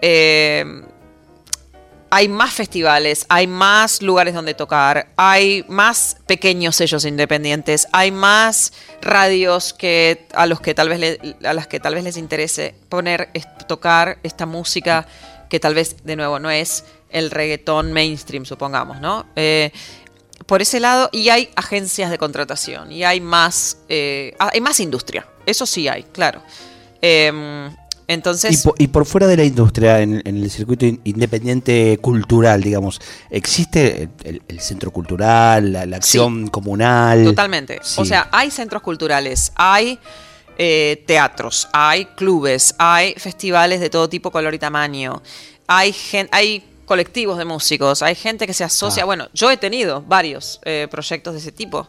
eh, 0.02 0.64
hay 2.10 2.28
más 2.28 2.52
festivales, 2.52 3.24
hay 3.28 3.46
más 3.46 4.02
lugares 4.02 4.34
donde 4.34 4.54
tocar, 4.54 5.08
hay 5.16 5.64
más 5.68 6.16
pequeños 6.26 6.76
sellos 6.76 7.04
independientes, 7.04 7.86
hay 7.92 8.10
más 8.10 8.72
radios 9.00 9.72
que 9.72 10.26
a 10.34 10.46
los 10.46 10.60
que 10.60 10.74
tal 10.74 10.88
vez 10.88 11.18
a 11.44 11.52
las 11.52 11.68
que 11.68 11.78
tal 11.78 11.94
vez 11.94 12.04
les 12.04 12.16
interese 12.16 12.74
poner 12.88 13.30
tocar 13.68 14.18
esta 14.24 14.44
música 14.44 15.06
que 15.48 15.60
tal 15.60 15.74
vez 15.74 16.04
de 16.04 16.16
nuevo 16.16 16.38
no 16.40 16.50
es 16.50 16.84
el 17.10 17.30
reggaetón 17.30 17.92
mainstream, 17.92 18.44
supongamos, 18.44 19.00
¿no? 19.00 19.26
Eh, 19.36 19.72
por 20.46 20.62
ese 20.62 20.80
lado, 20.80 21.10
y 21.12 21.28
hay 21.28 21.50
agencias 21.54 22.10
de 22.10 22.18
contratación, 22.18 22.90
y 22.90 23.04
hay 23.04 23.20
más, 23.20 23.78
eh, 23.88 24.34
ah, 24.38 24.50
hay 24.52 24.60
más 24.60 24.80
industria, 24.80 25.26
eso 25.46 25.66
sí 25.66 25.86
hay, 25.86 26.04
claro. 26.04 26.42
Y, 28.10 28.14
entonces, 28.14 28.66
y 28.78 28.88
por 28.88 29.06
fuera 29.06 29.26
de 29.26 29.36
la 29.36 29.44
industria, 29.44 30.00
en, 30.00 30.20
en 30.24 30.36
el 30.36 30.50
circuito 30.50 30.84
in- 30.84 31.00
independiente 31.04 31.98
cultural, 32.02 32.62
digamos, 32.62 33.00
¿existe 33.30 34.08
el, 34.24 34.60
centro 34.60 34.90
cultural, 34.90 35.72
la, 35.72 35.86
la 35.86 35.96
acción 35.96 36.48
comunal? 36.48 37.24
Totalmente. 37.24 37.78
Sí. 37.82 38.00
O 38.00 38.04
sea, 38.04 38.28
hay 38.32 38.50
centros 38.50 38.82
culturales, 38.82 39.52
hay 39.54 39.98
eh, 40.58 41.04
teatros, 41.06 41.68
hay 41.72 42.04
clubes, 42.16 42.74
hay 42.78 43.14
festivales 43.16 43.80
de 43.80 43.90
todo 43.90 44.08
tipo, 44.08 44.30
color 44.30 44.52
y 44.54 44.58
tamaño, 44.58 45.22
hay, 45.66 45.92
gen- 45.92 46.28
hay 46.32 46.64
colectivos 46.86 47.38
de 47.38 47.44
músicos, 47.44 48.02
hay 48.02 48.16
gente 48.16 48.46
que 48.46 48.52
se 48.54 48.64
asocia. 48.64 49.04
Ah. 49.04 49.06
Bueno, 49.06 49.28
yo 49.32 49.50
he 49.52 49.56
tenido 49.56 50.02
varios 50.02 50.60
eh, 50.64 50.88
proyectos 50.90 51.34
de 51.34 51.38
ese 51.38 51.52
tipo, 51.52 51.88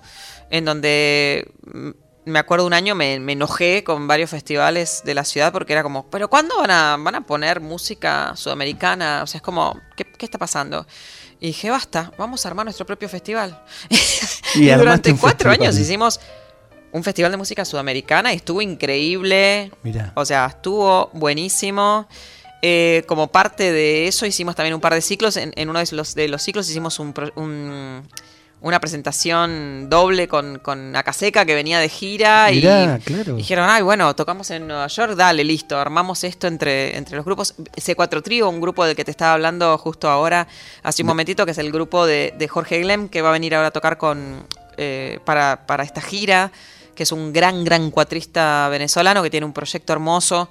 en 0.51 0.65
donde 0.65 1.51
mm, 1.73 1.89
me 2.25 2.37
acuerdo 2.39 2.65
un 2.67 2.73
año 2.73 2.93
me, 2.95 3.19
me 3.19 3.33
enojé 3.33 3.83
con 3.83 4.07
varios 4.07 4.29
festivales 4.29 5.01
de 5.05 5.13
la 5.15 5.23
ciudad 5.25 5.51
porque 5.51 5.73
era 5.73 5.83
como, 5.83 6.09
pero 6.09 6.29
¿cuándo 6.29 6.57
van 6.59 6.71
a, 6.71 6.97
van 6.97 7.15
a 7.15 7.21
poner 7.25 7.59
música 7.61 8.35
sudamericana? 8.35 9.21
O 9.23 9.27
sea, 9.27 9.39
es 9.39 9.41
como, 9.41 9.79
¿qué, 9.97 10.05
qué 10.05 10.25
está 10.25 10.37
pasando? 10.37 10.85
Y 11.39 11.47
dije, 11.47 11.69
basta, 11.71 12.11
vamos 12.19 12.45
a 12.45 12.49
armar 12.49 12.65
nuestro 12.65 12.85
propio 12.85 13.09
festival. 13.09 13.63
Y 13.89 13.95
y 14.65 14.69
armaste 14.69 14.77
durante 14.77 15.11
cuatro 15.15 15.49
festival. 15.49 15.53
años 15.71 15.79
hicimos 15.79 16.19
un 16.91 17.03
festival 17.03 17.31
de 17.31 17.37
música 17.37 17.65
sudamericana 17.65 18.33
y 18.33 18.35
estuvo 18.35 18.61
increíble. 18.61 19.71
Mirá. 19.81 20.11
O 20.15 20.23
sea, 20.25 20.45
estuvo 20.45 21.09
buenísimo. 21.13 22.07
Eh, 22.61 23.03
como 23.07 23.29
parte 23.31 23.71
de 23.71 24.07
eso 24.07 24.27
hicimos 24.27 24.55
también 24.55 24.75
un 24.75 24.81
par 24.81 24.93
de 24.93 25.01
ciclos. 25.01 25.35
En, 25.37 25.51
en 25.55 25.69
uno 25.69 25.79
de 25.79 25.87
los, 25.95 26.13
de 26.13 26.27
los 26.27 26.43
ciclos 26.43 26.69
hicimos 26.69 26.99
un, 26.99 27.13
un- 27.35 28.07
una 28.61 28.79
presentación 28.79 29.89
doble 29.89 30.27
con, 30.27 30.59
con 30.59 30.95
Acaseca 30.95 31.45
que 31.45 31.55
venía 31.55 31.79
de 31.79 31.89
gira. 31.89 32.47
Mirá, 32.51 32.97
y 32.97 33.01
claro. 33.01 33.35
dijeron, 33.35 33.67
ay, 33.69 33.81
bueno, 33.81 34.15
tocamos 34.15 34.51
en 34.51 34.67
Nueva 34.67 34.87
York, 34.87 35.15
dale, 35.15 35.43
listo, 35.43 35.77
armamos 35.77 36.23
esto 36.23 36.47
entre, 36.47 36.95
entre 36.95 37.15
los 37.15 37.25
grupos. 37.25 37.55
C4 37.57 38.21
Trío, 38.21 38.47
un 38.49 38.61
grupo 38.61 38.85
del 38.85 38.95
que 38.95 39.03
te 39.03 39.11
estaba 39.11 39.33
hablando 39.33 39.77
justo 39.77 40.09
ahora, 40.09 40.47
hace 40.83 41.01
un 41.01 41.07
momentito, 41.07 41.45
que 41.45 41.51
es 41.51 41.57
el 41.57 41.71
grupo 41.71 42.05
de, 42.05 42.33
de 42.37 42.47
Jorge 42.47 42.79
Glem, 42.79 43.09
que 43.09 43.21
va 43.21 43.29
a 43.29 43.33
venir 43.33 43.55
ahora 43.55 43.69
a 43.69 43.71
tocar 43.71 43.97
con 43.97 44.45
eh, 44.77 45.19
para, 45.25 45.65
para 45.65 45.83
esta 45.83 46.01
gira, 46.01 46.51
que 46.95 47.03
es 47.03 47.11
un 47.11 47.33
gran, 47.33 47.63
gran 47.63 47.89
cuatrista 47.91 48.69
venezolano 48.69 49.23
que 49.23 49.29
tiene 49.29 49.45
un 49.45 49.53
proyecto 49.53 49.91
hermoso 49.93 50.49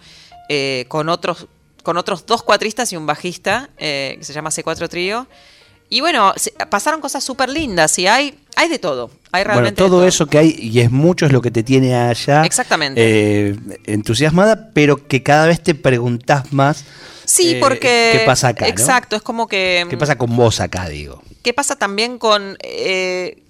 eh, 0.49 0.85
con 0.89 1.09
otros 1.09 1.47
con 1.83 1.97
otros 1.97 2.27
dos 2.27 2.43
cuatristas 2.43 2.93
y 2.93 2.97
un 2.97 3.07
bajista 3.07 3.71
eh, 3.79 4.17
que 4.19 4.25
se 4.25 4.33
llama 4.33 4.51
C4 4.51 4.89
Trío. 4.89 5.27
Y 5.93 6.01
bueno, 6.01 6.33
se- 6.37 6.53
pasaron 6.53 7.01
cosas 7.01 7.23
súper 7.25 7.49
lindas 7.51 7.99
y 7.99 8.07
hay, 8.07 8.39
hay 8.57 8.69
de 8.69 8.79
todo. 8.79 9.11
Hay 9.33 9.43
Bueno, 9.43 9.55
realmente 9.61 9.83
de 9.83 9.89
todo 9.89 10.07
eso 10.07 10.27
que 10.27 10.39
hay, 10.39 10.57
y 10.59 10.81
es 10.81 10.91
mucho, 10.91 11.27
es 11.27 11.33
lo 11.33 11.43
que 11.43 11.51
te 11.51 11.63
tiene 11.65 11.95
allá. 11.97 12.45
Exactamente. 12.45 13.01
eh, 13.03 13.57
entusiasmada, 13.87 14.71
pero 14.73 15.07
que 15.09 15.23
cada 15.25 15.47
vez 15.47 15.61
te 15.63 15.75
preguntás 15.75 16.53
más. 16.53 16.85
Sí, 17.25 17.53
eh, 17.55 17.61
porque. 17.61 18.11
¿Qué 18.19 18.23
pasa 18.25 18.49
acá? 18.49 18.65
no? 18.65 18.71
Exacto, 18.71 19.17
es 19.17 19.23
como 19.23 19.49
que. 19.49 19.85
¿Qué 19.91 19.97
pasa 19.97 20.17
con 20.17 20.35
vos 20.37 20.61
acá, 20.61 20.89
digo? 20.89 21.23
¿Qué 21.43 21.53
pasa 21.55 21.75
también 21.77 22.19
con... 22.19 22.57
eh, 22.63 23.43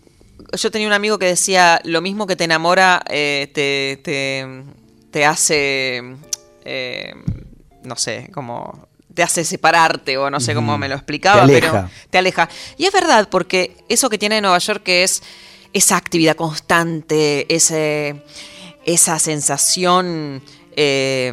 yo 0.56 0.70
tenía 0.70 0.86
un 0.86 0.92
amigo 0.94 1.18
que 1.18 1.26
decía, 1.26 1.80
lo 1.84 2.00
mismo 2.00 2.26
que 2.26 2.36
te 2.36 2.44
enamora, 2.44 3.02
te, 3.06 3.50
te, 4.02 4.46
te 5.10 5.24
hace, 5.26 6.02
no 7.84 7.96
sé, 7.96 8.30
como... 8.32 8.88
Te 9.20 9.24
hace 9.24 9.44
separarte 9.44 10.16
o 10.16 10.30
no 10.30 10.40
sé 10.40 10.54
cómo 10.54 10.78
me 10.78 10.88
lo 10.88 10.94
explicaba, 10.94 11.42
Te 11.46 11.52
pero 11.52 11.72
te 12.08 12.16
aleja. 12.16 12.48
Y 12.78 12.86
es 12.86 12.92
verdad, 12.92 13.28
porque 13.30 13.76
eso 13.90 14.08
que 14.08 14.16
tiene 14.16 14.40
Nueva 14.40 14.56
York 14.56 14.82
que 14.82 15.02
es 15.04 15.22
esa 15.74 15.98
actividad 15.98 16.36
constante, 16.36 17.44
ese, 17.54 18.22
esa 18.86 19.18
sensación 19.18 20.40
eh, 20.74 21.30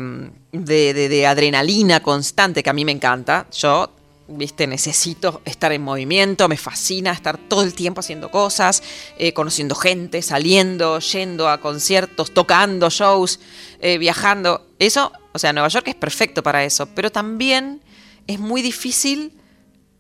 de, 0.52 0.94
de- 0.94 1.08
de 1.08 1.28
adrenalina 1.28 2.02
constante 2.02 2.62
que 2.62 2.70
a 2.70 2.74
mí 2.74 2.84
me 2.84 2.92
encanta. 2.92 3.48
Yo, 3.54 3.90
viste, 4.28 4.68
necesito 4.68 5.42
estar 5.46 5.72
en 5.72 5.84
movimiento, 5.84 6.48
me 6.48 6.58
fascina 6.58 7.12
estar 7.12 7.38
todo 7.38 7.64
el 7.64 7.74
tiempo 7.74 8.02
haciendo 8.02 8.30
cosas, 8.30 8.84
eh, 9.18 9.34
conociendo 9.34 9.76
gente, 9.76 10.22
saliendo, 10.22 11.00
yendo 11.00 11.50
a 11.50 11.60
conciertos, 11.60 12.34
tocando 12.34 12.90
shows, 12.90 13.40
eh, 13.80 13.98
viajando. 13.98 14.66
Eso, 14.80 15.12
o 15.34 15.40
sea, 15.40 15.54
Nueva 15.54 15.70
York 15.70 15.88
es 15.88 15.96
perfecto 15.96 16.44
para 16.44 16.64
eso, 16.64 16.88
pero 16.88 17.12
también 17.12 17.82
es 18.28 18.40
muy 18.40 18.62
difícil 18.62 19.34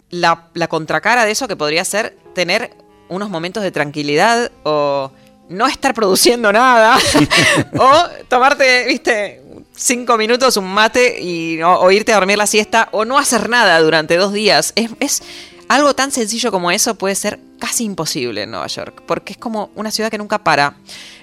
la, 0.10 0.50
la 0.54 0.68
contracara 0.68 1.26
de 1.26 1.32
eso 1.32 1.48
que 1.48 1.56
podría 1.56 1.86
ser 1.86 2.18
tener 2.34 2.72
unos 3.10 3.30
momentos 3.30 3.64
de 3.64 3.72
tranquilidad 3.72 4.52
o 4.64 5.12
no 5.50 5.68
estar 5.68 5.94
produciendo 5.94 6.52
nada 6.52 6.98
o 7.80 8.04
tomarte, 8.28 8.86
viste, 8.86 9.42
cinco 9.78 10.18
minutos 10.18 10.58
un 10.58 10.66
mate 10.74 11.22
y 11.22 11.62
o, 11.62 11.92
irte 11.92 12.12
a 12.12 12.16
dormir 12.16 12.38
la 12.38 12.48
siesta 12.48 12.90
o 12.92 13.06
no 13.06 13.18
hacer 13.18 13.48
nada 13.48 13.80
durante 13.80 14.18
dos 14.18 14.34
días. 14.34 14.74
Es, 14.76 14.92
es 15.00 15.24
algo 15.70 15.94
tan 15.94 16.12
sencillo 16.12 16.52
como 16.52 16.72
eso 16.72 16.96
puede 16.96 17.16
ser 17.16 17.40
casi 17.60 17.86
imposible 17.86 18.44
en 18.44 18.52
Nueva 18.52 18.68
York 18.68 19.04
porque 19.06 19.34
es 19.34 19.38
como 19.38 19.70
una 19.76 19.92
ciudad 19.92 20.10
que 20.10 20.18
nunca 20.18 20.40
para. 20.40 20.76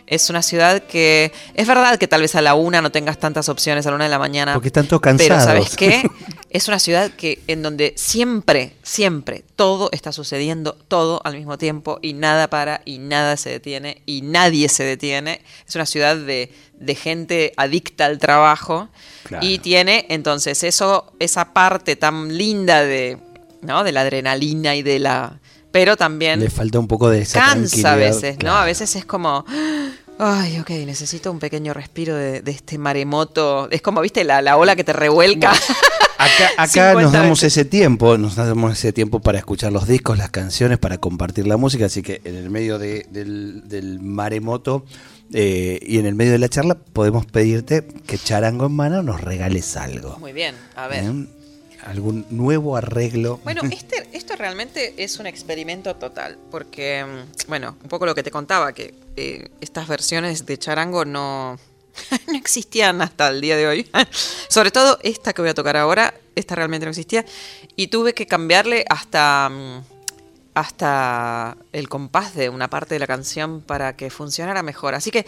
Es 0.06 0.28
una 0.30 0.42
ciudad 0.42 0.82
que 0.82 1.32
es 1.54 1.66
verdad 1.66 1.98
que 1.98 2.06
tal 2.08 2.20
vez 2.20 2.34
a 2.34 2.42
la 2.42 2.54
una 2.54 2.82
no 2.82 2.92
tengas 2.92 3.18
tantas 3.18 3.48
opciones 3.48 3.86
a 3.86 3.90
la 3.90 3.96
una 3.96 4.04
de 4.04 4.10
la 4.10 4.18
mañana. 4.18 4.52
Porque 4.54 4.68
están 4.68 4.86
todos 4.86 5.00
Pero 5.02 5.16
cansados. 5.16 5.44
¿sabes 5.44 5.76
qué? 5.76 6.02
Es 6.54 6.68
una 6.68 6.78
ciudad 6.78 7.10
que 7.10 7.42
en 7.48 7.62
donde 7.62 7.94
siempre, 7.96 8.76
siempre 8.84 9.42
todo 9.56 9.88
está 9.90 10.12
sucediendo, 10.12 10.74
todo 10.86 11.20
al 11.24 11.34
mismo 11.34 11.58
tiempo 11.58 11.98
y 12.00 12.12
nada 12.12 12.48
para 12.48 12.80
y 12.84 12.98
nada 12.98 13.36
se 13.36 13.50
detiene 13.50 14.02
y 14.06 14.22
nadie 14.22 14.68
se 14.68 14.84
detiene. 14.84 15.40
Es 15.66 15.74
una 15.74 15.84
ciudad 15.84 16.16
de, 16.16 16.52
de 16.78 16.94
gente 16.94 17.52
adicta 17.56 18.06
al 18.06 18.18
trabajo 18.20 18.88
Claro. 19.24 19.44
y 19.44 19.58
tiene 19.58 20.06
entonces 20.10 20.62
eso, 20.62 21.12
esa 21.18 21.52
parte 21.54 21.96
tan 21.96 22.36
linda 22.38 22.82
de, 22.84 23.18
¿no? 23.62 23.82
de 23.82 23.90
la 23.90 24.02
adrenalina 24.02 24.76
y 24.76 24.82
de 24.82 25.00
la 25.00 25.40
pero 25.74 25.96
también 25.96 26.38
Le 26.38 26.50
falta 26.50 26.78
un 26.78 26.87
poco 26.87 27.10
de 27.10 27.22
esa 27.22 27.40
cansa 27.40 27.94
a 27.94 27.96
veces, 27.96 28.37
¿no? 28.44 28.52
A 28.54 28.64
veces 28.64 28.94
es 28.94 29.04
como, 29.04 29.44
ay, 30.20 30.60
ok, 30.60 30.70
necesito 30.87 31.32
un 31.32 31.40
pequeño 31.40 31.74
respiro 31.74 32.14
de, 32.14 32.42
de 32.42 32.50
este 32.52 32.78
maremoto. 32.78 33.68
Es 33.72 33.82
como, 33.82 34.00
viste, 34.00 34.22
la, 34.22 34.40
la 34.40 34.56
ola 34.56 34.76
que 34.76 34.84
te 34.84 34.92
revuelca. 34.92 35.50
Acá, 35.50 36.50
acá 36.56 36.66
50 36.68 37.02
nos 37.02 37.12
damos 37.12 37.40
veces. 37.40 37.56
ese 37.58 37.64
tiempo, 37.64 38.16
nos 38.18 38.37
damos 38.37 38.72
ese 38.72 38.92
tiempo 38.92 39.18
para 39.20 39.38
escuchar 39.38 39.72
los 39.72 39.88
discos, 39.88 40.16
las 40.16 40.30
canciones, 40.30 40.78
para 40.78 40.98
compartir 40.98 41.48
la 41.48 41.56
música, 41.56 41.87
así 41.87 42.02
que 42.02 42.20
en 42.24 42.37
el 42.37 42.50
medio 42.50 42.78
de- 42.78 43.06
del, 43.10 43.68
del 43.68 43.98
maremoto 43.98 44.84
eh, 45.32 45.80
y 45.82 45.98
en 45.98 46.06
el 46.06 46.14
medio 46.14 46.30
de 46.30 46.38
la 46.38 46.48
charla 46.48 46.76
podemos 46.76 47.26
pedirte 47.26 47.84
que 48.06 48.16
charango 48.16 48.66
en 48.66 48.72
mano 48.76 49.02
nos 49.02 49.20
regales 49.22 49.76
algo. 49.76 50.18
Muy 50.20 50.32
bien, 50.32 50.54
a 50.76 50.87
ver. 50.87 51.02
¿Eh? 51.04 51.26
Algún 51.84 52.26
nuevo 52.30 52.76
arreglo. 52.76 53.40
Bueno, 53.44 53.62
este, 53.70 54.08
esto 54.12 54.36
realmente 54.36 54.94
es 54.96 55.18
un 55.18 55.26
experimento 55.26 55.96
total, 55.96 56.38
porque, 56.50 57.04
mm, 57.04 57.48
bueno, 57.48 57.76
un 57.82 57.88
poco 57.88 58.06
lo 58.06 58.14
que 58.14 58.22
te 58.22 58.30
contaba, 58.30 58.72
que 58.72 58.94
eh, 59.16 59.50
estas 59.60 59.86
versiones 59.86 60.46
de 60.46 60.58
charango 60.58 61.04
no, 61.04 61.58
no 62.28 62.34
existían 62.36 63.02
hasta 63.02 63.28
el 63.28 63.40
día 63.40 63.56
de 63.56 63.66
hoy. 63.66 63.90
Sobre 64.48 64.70
todo 64.70 64.98
esta 65.02 65.32
que 65.32 65.42
voy 65.42 65.50
a 65.50 65.54
tocar 65.54 65.76
ahora, 65.76 66.14
esta 66.34 66.54
realmente 66.54 66.86
no 66.86 66.90
existía, 66.90 67.24
y 67.76 67.88
tuve 67.88 68.14
que 68.14 68.26
cambiarle 68.26 68.84
hasta, 68.88 69.50
mm, 69.50 69.84
hasta 70.54 71.56
el 71.72 71.88
compás 71.88 72.34
de 72.34 72.48
una 72.48 72.68
parte 72.70 72.94
de 72.94 73.00
la 73.00 73.06
canción 73.06 73.60
para 73.60 73.94
que 73.96 74.10
funcionara 74.10 74.62
mejor. 74.62 74.94
Así 74.94 75.10
que, 75.10 75.26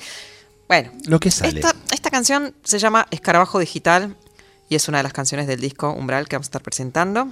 bueno, 0.68 0.90
Lo 1.04 1.20
que 1.20 1.30
sale. 1.30 1.60
esta, 1.60 1.74
esta 1.92 2.10
canción 2.10 2.54
se 2.64 2.78
llama 2.78 3.06
Escarabajo 3.10 3.58
Digital 3.58 4.16
y 4.68 4.74
es 4.74 4.88
una 4.88 4.98
de 4.98 5.04
las 5.04 5.12
canciones 5.12 5.46
del 5.46 5.60
disco 5.60 5.92
Umbral 5.92 6.26
que 6.28 6.34
vamos 6.36 6.46
a 6.46 6.48
estar 6.48 6.62
presentando. 6.62 7.28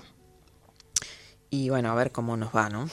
Y 1.51 1.71
bueno, 1.71 1.91
a 1.91 1.95
ver 1.95 2.13
cómo 2.13 2.37
nos 2.37 2.55
va, 2.55 2.69
¿no? 2.69 2.89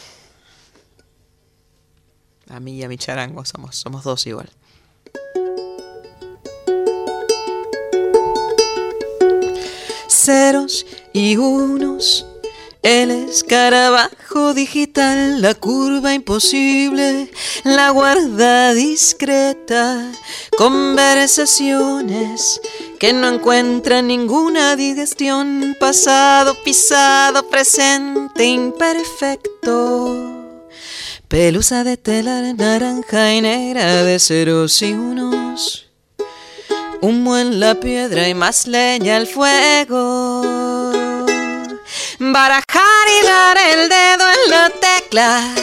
A 2.50 2.60
mí 2.60 2.78
y 2.78 2.84
a 2.84 2.90
mi 2.90 2.98
charango 2.98 3.46
somos, 3.46 3.78
somos 3.78 4.04
dos 4.04 4.26
igual. 4.28 4.50
Ceros 10.08 10.86
y 11.14 11.38
unos, 11.38 12.26
el 12.84 13.12
escarabajo 13.12 14.54
digital, 14.54 15.42
la 15.42 15.56
curva 15.56 16.14
imposible, 16.14 17.32
la 17.64 17.92
guarda 17.92 18.74
discreta, 18.74 20.12
conversaciones 20.58 22.60
que 23.02 23.12
no 23.14 23.28
encuentran 23.30 24.06
ninguna 24.06 24.76
digestión, 24.76 25.76
pasado, 25.80 26.54
pisado, 26.64 27.50
presente, 27.50 28.46
imperfecto. 28.46 30.68
Pelusa 31.28 31.84
de 31.84 31.98
tela 31.98 32.54
naranja 32.54 33.34
y 33.34 33.42
negra 33.42 34.04
de 34.04 34.20
ceros 34.20 34.80
y 34.84 34.94
unos. 34.94 35.88
Humo 37.02 37.40
en 37.40 37.60
la 37.60 37.74
piedra 37.74 38.28
y 38.28 38.36
más 38.36 38.68
leña 38.68 39.18
al 39.18 39.26
fuego. 39.26 40.44
Barajar 42.20 43.08
y 43.20 43.26
dar 43.26 43.58
el 43.58 43.90
dedo 43.90 44.26
en 44.30 44.52
la 44.52 44.70
tecla. 44.70 45.56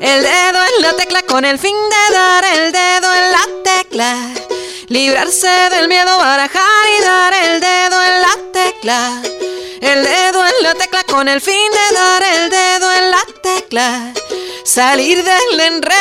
El 0.00 0.22
dedo 0.22 0.58
en 0.74 0.80
la 0.80 0.96
tecla 0.96 1.20
con 1.24 1.44
el 1.44 1.58
fin 1.58 1.74
de 1.74 2.14
dar 2.14 2.44
el 2.46 2.72
dedo 2.72 3.14
en 3.14 3.30
la 3.30 3.46
tecla. 3.62 4.32
Librarse 4.88 5.48
del 5.70 5.86
miedo, 5.86 6.16
barajar 6.16 6.86
y 6.98 7.02
dar 7.02 7.34
el 7.34 7.60
dedo 7.60 8.02
en 8.02 8.22
la 8.22 8.52
tecla. 8.54 9.22
El 9.82 10.02
dedo 10.02 10.46
en 10.46 10.62
la 10.62 10.74
tecla 10.74 11.02
con 11.04 11.28
el 11.28 11.42
fin 11.42 11.70
de 11.70 11.94
dar 11.94 12.22
el 12.22 12.50
dedo 12.50 12.92
en 12.94 13.10
la 13.10 13.22
tecla. 13.42 14.14
Salir 14.64 15.22
del 15.22 15.60
enredo. 15.60 15.98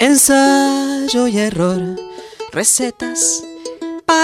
Ensayo 0.00 1.26
y 1.26 1.38
error, 1.38 1.82
recetas 2.52 3.42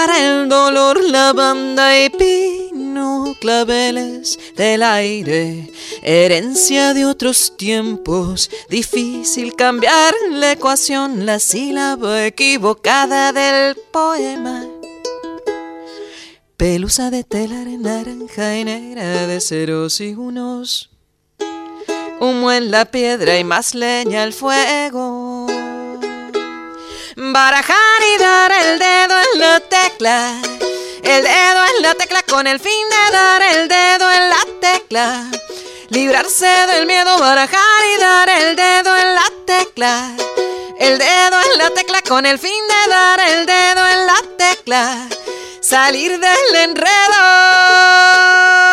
el 0.09 0.49
dolor, 0.49 1.03
lavanda 1.03 1.97
y 1.97 2.09
pino, 2.09 3.35
claveles 3.39 4.39
del 4.55 4.83
aire, 4.83 5.71
herencia 6.01 6.93
de 6.93 7.05
otros 7.05 7.55
tiempos, 7.57 8.49
difícil 8.69 9.55
cambiar 9.55 10.13
la 10.31 10.53
ecuación, 10.53 11.25
la 11.25 11.39
sílaba 11.39 12.25
equivocada 12.25 13.31
del 13.31 13.75
poema. 13.91 14.65
Pelusa 16.57 17.09
de 17.09 17.23
tela 17.23 17.63
naranja 17.65 18.57
y 18.57 18.63
negra 18.63 19.27
de 19.27 19.41
ceros 19.41 19.99
y 19.99 20.13
unos. 20.13 20.89
Humo 22.19 22.51
en 22.51 22.71
la 22.71 22.85
piedra 22.85 23.37
y 23.37 23.43
más 23.43 23.75
leña 23.75 24.23
al 24.23 24.33
fuego. 24.33 25.47
Barajar 27.15 27.82
el 28.03 28.79
dedo 28.79 29.19
en 29.19 29.39
la 29.39 29.59
tecla. 29.59 30.33
El 31.03 31.23
dedo 31.23 31.65
en 31.75 31.81
la 31.81 31.93
tecla 31.95 32.23
con 32.23 32.47
el 32.47 32.59
fin 32.59 32.89
de 32.89 33.11
dar 33.11 33.41
el 33.41 33.67
dedo 33.67 34.11
en 34.11 34.29
la 34.29 34.45
tecla. 34.61 35.25
Librarse 35.89 36.45
del 36.45 36.85
miedo, 36.85 37.17
barajar 37.17 37.83
y 37.95 37.99
dar 37.99 38.29
el 38.29 38.55
dedo 38.55 38.97
en 38.97 39.15
la 39.15 39.31
tecla. 39.45 40.11
El 40.79 40.97
dedo 40.97 41.41
en 41.51 41.57
la 41.57 41.69
tecla 41.71 42.01
con 42.01 42.25
el 42.25 42.39
fin 42.39 42.61
de 42.67 42.89
dar 42.89 43.19
el 43.19 43.45
dedo 43.45 43.87
en 43.87 44.05
la 44.05 44.21
tecla. 44.37 45.07
Salir 45.61 46.19
del 46.19 46.55
enredo. 46.55 48.72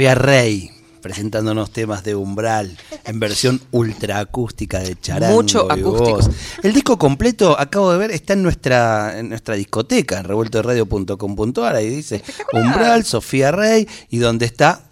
Sofía 0.00 0.14
Rey 0.14 0.70
presentándonos 1.02 1.72
temas 1.72 2.02
de 2.04 2.14
Umbral 2.14 2.74
en 3.04 3.20
versión 3.20 3.60
ultraacústica 3.70 4.78
de 4.78 4.98
charango 4.98 5.34
Mucho 5.36 5.70
acústico. 5.70 6.16
voz. 6.16 6.30
El 6.62 6.72
disco 6.72 6.96
completo, 6.96 7.60
acabo 7.60 7.92
de 7.92 7.98
ver, 7.98 8.10
está 8.10 8.32
en 8.32 8.42
nuestra 8.42 9.18
en 9.18 9.28
nuestra 9.28 9.56
discoteca, 9.56 10.18
en 10.18 10.24
revueltoradio.com.ar, 10.24 11.76
ahí 11.76 11.90
dice 11.90 12.22
Umbral, 12.54 13.04
Sofía 13.04 13.52
Rey, 13.52 13.86
y 14.08 14.16
donde 14.16 14.46
está 14.46 14.84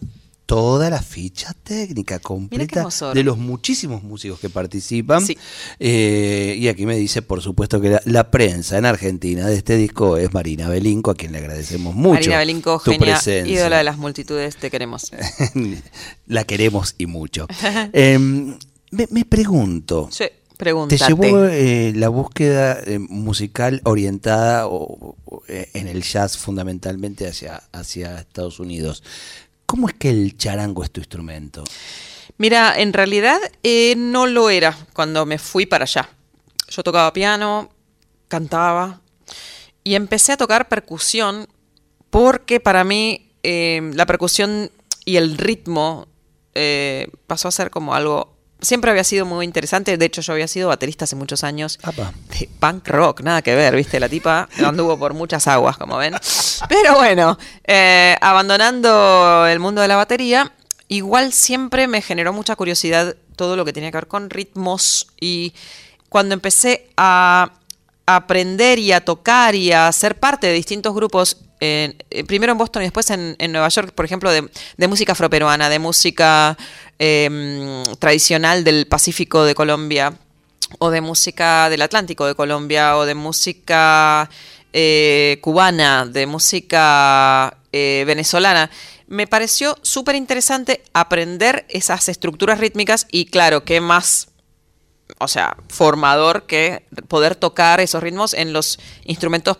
toda 0.48 0.88
la 0.88 1.02
ficha 1.02 1.54
técnica 1.62 2.20
completa 2.20 2.88
de 3.12 3.22
los 3.22 3.36
muchísimos 3.36 4.02
músicos 4.02 4.40
que 4.40 4.48
participan. 4.48 5.20
Sí. 5.20 5.36
Eh, 5.78 6.56
y 6.58 6.68
aquí 6.68 6.86
me 6.86 6.96
dice, 6.96 7.20
por 7.20 7.42
supuesto, 7.42 7.82
que 7.82 7.90
la, 7.90 8.00
la 8.06 8.30
prensa 8.30 8.78
en 8.78 8.86
Argentina 8.86 9.46
de 9.46 9.56
este 9.56 9.76
disco 9.76 10.16
es 10.16 10.32
Marina 10.32 10.70
Belinco, 10.70 11.10
a 11.10 11.14
quien 11.14 11.32
le 11.32 11.38
agradecemos 11.38 11.94
mucho 11.94 12.14
Marina 12.14 12.38
Belinco, 12.38 12.80
tu 12.82 12.92
genia, 12.92 13.16
presencia. 13.16 13.54
ídola 13.54 13.76
de 13.76 13.84
las 13.84 13.98
multitudes, 13.98 14.56
te 14.56 14.70
queremos. 14.70 15.12
la 16.26 16.44
queremos 16.44 16.94
y 16.96 17.04
mucho. 17.06 17.46
Eh, 17.92 18.18
me, 18.18 19.06
me 19.10 19.24
pregunto, 19.26 20.08
Sí, 20.10 20.24
¿te 20.24 20.32
pregúntate. 20.56 21.04
llevó 21.08 21.44
eh, 21.44 21.92
la 21.94 22.08
búsqueda 22.08 22.78
eh, 22.86 22.98
musical 22.98 23.82
orientada 23.84 24.66
o- 24.66 25.14
o, 25.26 25.42
en 25.46 25.88
el 25.88 26.02
jazz 26.02 26.38
fundamentalmente 26.38 27.26
hacia, 27.28 27.62
hacia 27.72 28.18
Estados 28.20 28.60
Unidos? 28.60 29.02
¿Cómo 29.68 29.86
es 29.86 29.94
que 29.96 30.08
el 30.08 30.34
charango 30.38 30.82
es 30.82 30.90
tu 30.90 31.00
instrumento? 31.00 31.62
Mira, 32.38 32.80
en 32.80 32.94
realidad 32.94 33.38
eh, 33.62 33.94
no 33.98 34.26
lo 34.26 34.48
era 34.48 34.74
cuando 34.94 35.26
me 35.26 35.36
fui 35.36 35.66
para 35.66 35.84
allá. 35.84 36.08
Yo 36.70 36.82
tocaba 36.82 37.12
piano, 37.12 37.68
cantaba 38.28 39.02
y 39.84 39.94
empecé 39.94 40.32
a 40.32 40.38
tocar 40.38 40.68
percusión 40.68 41.48
porque 42.08 42.60
para 42.60 42.82
mí 42.82 43.30
eh, 43.42 43.90
la 43.92 44.06
percusión 44.06 44.70
y 45.04 45.16
el 45.16 45.36
ritmo 45.36 46.08
eh, 46.54 47.08
pasó 47.26 47.48
a 47.48 47.52
ser 47.52 47.70
como 47.70 47.94
algo... 47.94 48.37
Siempre 48.60 48.90
había 48.90 49.04
sido 49.04 49.24
muy 49.24 49.44
interesante, 49.44 49.96
de 49.96 50.04
hecho 50.04 50.20
yo 50.20 50.32
había 50.32 50.48
sido 50.48 50.68
baterista 50.68 51.04
hace 51.04 51.14
muchos 51.14 51.44
años 51.44 51.78
Apa. 51.82 52.12
de 52.38 52.48
punk 52.58 52.88
rock, 52.88 53.20
nada 53.20 53.40
que 53.40 53.54
ver, 53.54 53.76
viste, 53.76 54.00
la 54.00 54.08
tipa 54.08 54.48
anduvo 54.64 54.98
por 54.98 55.14
muchas 55.14 55.46
aguas, 55.46 55.76
como 55.76 55.96
ven. 55.96 56.14
Pero 56.68 56.94
bueno, 56.94 57.38
eh, 57.64 58.16
abandonando 58.20 59.46
el 59.46 59.60
mundo 59.60 59.80
de 59.80 59.88
la 59.88 59.96
batería, 59.96 60.52
igual 60.88 61.32
siempre 61.32 61.86
me 61.86 62.02
generó 62.02 62.32
mucha 62.32 62.56
curiosidad 62.56 63.16
todo 63.36 63.54
lo 63.54 63.64
que 63.64 63.72
tenía 63.72 63.92
que 63.92 63.98
ver 63.98 64.08
con 64.08 64.28
ritmos 64.28 65.06
y 65.20 65.54
cuando 66.08 66.34
empecé 66.34 66.88
a 66.96 67.52
aprender 68.16 68.78
y 68.78 68.92
a 68.92 69.04
tocar 69.04 69.54
y 69.54 69.72
a 69.72 69.92
ser 69.92 70.18
parte 70.18 70.46
de 70.46 70.54
distintos 70.54 70.94
grupos, 70.94 71.36
eh, 71.60 71.94
primero 72.26 72.52
en 72.52 72.58
Boston 72.58 72.82
y 72.82 72.86
después 72.86 73.10
en, 73.10 73.36
Nueva 73.50 73.68
York, 73.68 73.92
por 73.92 74.04
ejemplo, 74.04 74.30
de, 74.30 74.88
música 74.88 75.12
afroperuana, 75.12 75.68
de 75.68 75.78
música 75.78 76.56
eh, 76.98 77.84
tradicional 77.98 78.64
del 78.64 78.86
Pacífico 78.86 79.44
de 79.44 79.54
Colombia, 79.54 80.14
o 80.78 80.90
de 80.90 81.00
música 81.00 81.68
del 81.68 81.82
Atlántico 81.82 82.26
de 82.26 82.34
Colombia, 82.34 82.96
o 82.96 83.04
de 83.04 83.14
música 83.14 84.28
eh, 84.72 85.38
cubana, 85.40 86.06
de 86.06 86.26
música 86.26 87.56
eh, 87.72 88.04
venezolana, 88.06 88.70
me 89.06 89.26
pareció 89.26 89.76
súper 89.82 90.14
interesante 90.14 90.82
aprender 90.92 91.66
esas 91.68 92.08
estructuras 92.08 92.58
rítmicas 92.58 93.06
y 93.10 93.26
claro, 93.26 93.64
qué 93.64 93.80
más, 93.80 94.27
o 95.20 95.28
sea, 95.28 95.56
formador 95.68 96.44
que 96.44 96.84
poder 97.08 97.34
tocar 97.34 97.80
esos 97.80 98.02
ritmos 98.02 98.34
en 98.34 98.52
los 98.52 98.78
instrumentos 99.04 99.56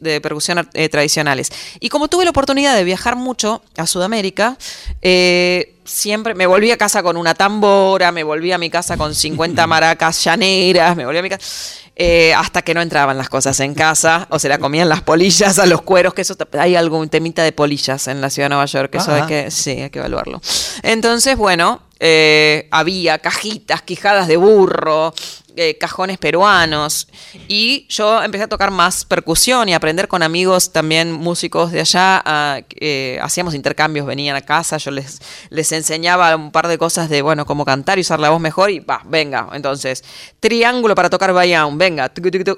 de 0.00 0.20
percusión 0.20 0.68
eh, 0.74 0.88
tradicionales. 0.88 1.50
Y 1.80 1.88
como 1.88 2.08
tuve 2.08 2.24
la 2.24 2.30
oportunidad 2.30 2.74
de 2.74 2.84
viajar 2.84 3.16
mucho 3.16 3.62
a 3.76 3.86
Sudamérica, 3.86 4.56
eh, 5.02 5.74
siempre 5.84 6.34
me 6.34 6.46
volví 6.46 6.70
a 6.70 6.76
casa 6.76 7.02
con 7.02 7.16
una 7.16 7.34
tambora, 7.34 8.12
me 8.12 8.22
volví 8.22 8.52
a 8.52 8.58
mi 8.58 8.70
casa 8.70 8.96
con 8.96 9.14
50 9.14 9.66
maracas 9.66 10.22
llaneras, 10.24 10.96
me 10.96 11.04
volví 11.04 11.18
a 11.18 11.22
mi 11.22 11.28
casa 11.28 11.46
eh, 11.94 12.32
hasta 12.32 12.62
que 12.62 12.72
no 12.72 12.80
entraban 12.80 13.18
las 13.18 13.28
cosas 13.28 13.60
en 13.60 13.74
casa 13.74 14.26
o 14.30 14.38
se 14.38 14.48
la 14.48 14.56
comían 14.56 14.88
las 14.88 15.02
polillas 15.02 15.58
a 15.58 15.66
los 15.66 15.82
cueros, 15.82 16.14
que 16.14 16.22
eso 16.22 16.34
hay 16.58 16.74
algún 16.74 17.10
temita 17.10 17.42
de 17.42 17.52
polillas 17.52 18.08
en 18.08 18.22
la 18.22 18.30
ciudad 18.30 18.46
de 18.46 18.54
Nueva 18.54 18.64
York, 18.64 18.90
que 18.90 18.98
eso 18.98 19.12
hay 19.12 19.26
que, 19.26 19.50
sí, 19.50 19.72
hay 19.72 19.90
que 19.90 19.98
evaluarlo. 19.98 20.40
Entonces, 20.82 21.36
bueno, 21.36 21.82
eh, 22.04 22.66
había 22.72 23.20
cajitas, 23.20 23.80
quijadas 23.80 24.26
de 24.26 24.36
burro, 24.36 25.14
eh, 25.54 25.78
cajones 25.78 26.18
peruanos. 26.18 27.06
Y 27.46 27.86
yo 27.88 28.20
empecé 28.24 28.42
a 28.42 28.48
tocar 28.48 28.72
más 28.72 29.04
percusión 29.04 29.68
y 29.68 29.74
aprender 29.74 30.08
con 30.08 30.24
amigos 30.24 30.72
también 30.72 31.12
músicos 31.12 31.70
de 31.70 31.78
allá. 31.78 32.64
Eh, 32.70 33.20
hacíamos 33.22 33.54
intercambios, 33.54 34.04
venían 34.04 34.34
a 34.34 34.40
casa, 34.40 34.78
yo 34.78 34.90
les, 34.90 35.20
les 35.50 35.70
enseñaba 35.70 36.34
un 36.34 36.50
par 36.50 36.66
de 36.66 36.76
cosas 36.76 37.08
de, 37.08 37.22
bueno, 37.22 37.46
cómo 37.46 37.64
cantar 37.64 37.98
y 37.98 38.00
usar 38.00 38.18
la 38.18 38.30
voz 38.30 38.40
mejor 38.40 38.72
y 38.72 38.80
va, 38.80 39.02
venga. 39.04 39.50
Entonces, 39.52 40.02
triángulo 40.40 40.96
para 40.96 41.08
tocar 41.08 41.32
bayaun, 41.32 41.78
venga. 41.78 42.10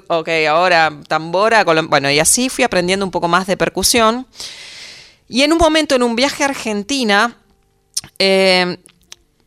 Ok, 0.07 0.29
ahora 0.49 0.91
tambora. 1.07 1.63
Bueno, 1.63 2.09
y 2.09 2.17
así 2.17 2.49
fui 2.49 2.63
aprendiendo 2.63 3.05
un 3.05 3.11
poco 3.11 3.27
más 3.27 3.45
de 3.45 3.57
percusión. 3.57 4.25
Y 5.29 5.43
en 5.43 5.53
un 5.53 5.59
momento, 5.59 5.93
en 5.93 6.01
un 6.01 6.15
viaje 6.15 6.41
a 6.41 6.47
Argentina, 6.47 7.37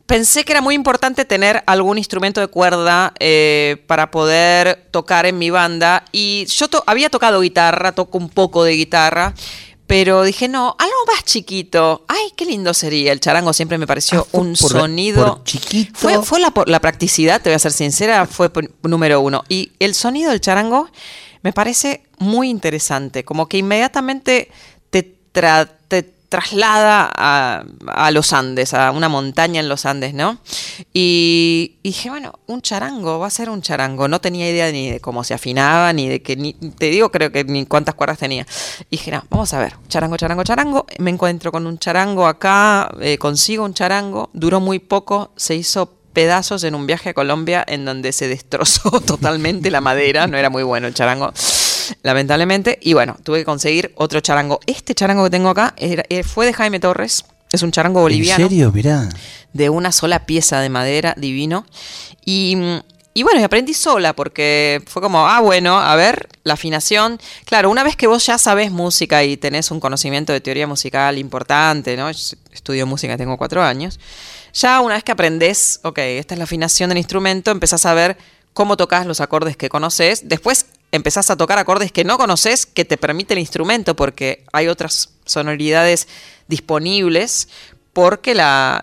pensé 0.09 0.45
que 0.45 0.53
era 0.53 0.63
muy 0.63 0.75
importante 0.75 1.27
tener 1.27 1.63
algún 1.67 1.99
instrumento 1.99 2.41
de 2.41 2.49
cuerda 2.49 3.13
eh, 3.21 3.85
para 3.87 4.11
poder 4.11 4.89
tocar 4.91 5.27
en 5.27 5.39
mi 5.39 5.51
banda. 5.51 6.05
Y 6.11 6.47
yo 6.47 6.67
había 6.87 7.11
tocado 7.11 7.41
guitarra, 7.41 7.93
toco 7.93 8.19
un 8.19 8.31
poco 8.31 8.65
de 8.65 8.73
guitarra. 8.73 9.35
Pero 9.87 10.23
dije, 10.23 10.49
no, 10.49 10.75
algo 10.79 10.97
más 11.07 11.25
chiquito. 11.25 12.05
Ay, 12.09 12.33
qué 12.37 12.47
lindo 12.47 12.75
sería. 12.75 13.13
El 13.13 13.21
charango 13.21 13.53
siempre 13.53 13.79
me 13.79 13.87
pareció 13.87 14.27
ah, 14.33 14.39
un 14.39 14.57
sonido. 14.57 15.43
chiquito. 15.45 15.93
Fue, 15.95 16.23
fue 16.23 16.41
la, 16.41 16.53
la, 16.67 16.81
practicidad, 16.81 17.41
te 17.41 17.51
voy 17.51 17.55
a 17.55 17.59
ser 17.59 17.73
sincera, 17.73 18.27
fue 18.27 18.51
número 18.83 19.21
uno. 19.21 19.45
Y 19.49 19.73
el 19.79 19.95
sonido 19.95 20.31
del 20.31 20.41
charango 20.41 20.89
me 21.43 21.53
parece 21.53 22.03
muy 22.19 22.49
interesante. 22.49 23.25
Como 23.25 23.47
que 23.47 23.59
inmediatamente 23.59 24.51
te, 24.91 25.03
te 25.89 26.15
traslada 26.29 27.11
a, 27.15 28.11
los 28.11 28.33
Andes, 28.33 28.75
a 28.75 28.91
una 28.91 29.09
montaña 29.09 29.61
en 29.61 29.69
los 29.69 29.87
Andes, 29.87 30.15
¿no? 30.15 30.39
Y, 30.93 31.77
dije, 31.83 32.11
bueno, 32.11 32.39
un 32.47 32.61
charango, 32.61 33.19
va 33.19 33.29
a 33.29 33.31
ser 33.31 33.49
un 33.49 33.63
charango. 33.63 34.09
No 34.09 34.21
tenía 34.21 34.49
idea 34.49 34.71
ni 34.71 34.91
de 34.91 35.01
cómo 35.01 35.25
se 35.25 35.35
afinaba, 35.35 35.93
ni 35.93 36.09
de 36.09 36.23
que, 36.23 36.37
ni, 36.37 36.53
te 36.53 36.91
digo, 36.91 37.11
creo 37.11 37.33
que 37.33 37.45
ni 37.45 37.67
cuántas 37.67 37.95
cuerdas 37.95 38.19
tenía. 38.19 38.47
Y 38.91 38.97
dije, 38.97 39.11
no, 39.11 39.25
vamos 39.31 39.53
a 39.55 39.59
ver, 39.59 39.77
charango, 39.89 40.17
charango, 40.17 40.45
charango. 40.45 40.87
Me 40.99 41.11
encuentro 41.11 41.51
con 41.51 41.67
un 41.67 41.79
charango 41.79 42.27
acá, 42.27 42.91
eh, 43.01 43.17
consigo 43.19 43.65
un 43.65 43.75
charango, 43.75 44.31
duró 44.33 44.61
muy 44.61 44.79
poco, 44.79 45.33
se 45.37 45.55
hizo 45.55 45.95
pedazos 46.13 46.65
en 46.65 46.75
un 46.75 46.87
viaje 46.87 47.11
a 47.11 47.15
Colombia 47.15 47.65
en 47.67 47.85
donde 47.85 48.13
se 48.13 48.29
destrozó 48.29 48.91
totalmente 49.07 49.71
la 49.71 49.81
madera, 49.81 50.27
no 50.27 50.37
era 50.37 50.51
muy 50.51 50.63
bueno 50.63 50.89
el 50.89 50.95
charango 50.95 51.33
lamentablemente. 52.03 52.79
Y 52.83 52.95
bueno, 52.95 53.17
tuve 53.23 53.41
que 53.41 53.45
conseguir 53.45 53.93
otro 53.97 54.21
charango. 54.21 54.61
Este 54.67 54.95
charango 54.95 55.25
que 55.25 55.31
tengo 55.31 55.51
acá 55.51 55.75
eh, 55.77 56.23
fue 56.23 56.47
de 56.47 56.53
Jaime 56.53 56.81
Torres. 56.81 57.25
Es 57.51 57.63
un 57.63 57.73
charango 57.73 58.01
boliviano. 58.01 58.45
¿En 58.45 58.51
serio? 58.51 58.73
Mirá. 58.73 59.09
De 59.53 59.71
una 59.71 59.93
sola 59.93 60.27
pieza 60.27 60.61
de 60.61 60.69
madera, 60.69 61.15
divino. 61.17 61.67
Y, 62.25 62.57
y 63.15 63.23
bueno, 63.23 63.41
y 63.41 63.43
aprendí 63.43 63.73
sola 63.73 64.13
porque 64.13 64.83
fue 64.87 65.01
como, 65.01 65.27
ah, 65.27 65.41
bueno, 65.41 65.79
a 65.79 65.97
ver, 65.97 66.29
la 66.45 66.55
afinación. 66.55 67.19
Claro, 67.47 67.71
una 67.71 67.83
vez 67.83 67.97
que 67.97 68.07
vos 68.07 68.27
ya 68.27 68.37
sabes 68.37 68.71
música 68.71 69.25
y 69.25 69.37
tenés 69.37 69.71
un 69.71 69.81
conocimiento 69.81 70.33
de 70.33 70.41
teoría 70.41 70.67
musical 70.67 71.17
importante, 71.17 71.97
¿no? 71.97 72.11
Estudio 72.11 72.87
música, 72.87 73.17
tengo 73.17 73.39
cuatro 73.39 73.63
años. 73.63 73.99
Ya 74.53 74.81
una 74.81 74.95
vez 74.95 75.05
que 75.05 75.13
aprendés, 75.13 75.81
ok, 75.85 75.99
esta 75.99 76.35
es 76.35 76.39
la 76.39 76.45
afinación 76.45 76.91
del 76.91 76.99
instrumento, 76.99 77.51
empezás 77.51 77.87
a 77.87 77.95
ver 77.95 78.19
cómo 78.53 78.77
tocas 78.77 79.07
los 79.07 79.21
acordes 79.21 79.57
que 79.57 79.69
conoces. 79.69 80.29
Después 80.29 80.67
empezás 80.93 81.31
a 81.31 81.37
tocar 81.37 81.59
acordes 81.59 81.93
que 81.93 82.05
no 82.05 82.19
conoces 82.19 82.67
que 82.67 82.85
te 82.85 82.97
permite 82.97 83.35
el 83.35 83.41
instrumento 83.41 83.97
porque 83.97 84.45
hay 84.53 84.69
otras 84.69 85.11
sonoridades 85.25 86.09
disponibles 86.49 87.49
porque 87.93 88.35
la, 88.35 88.83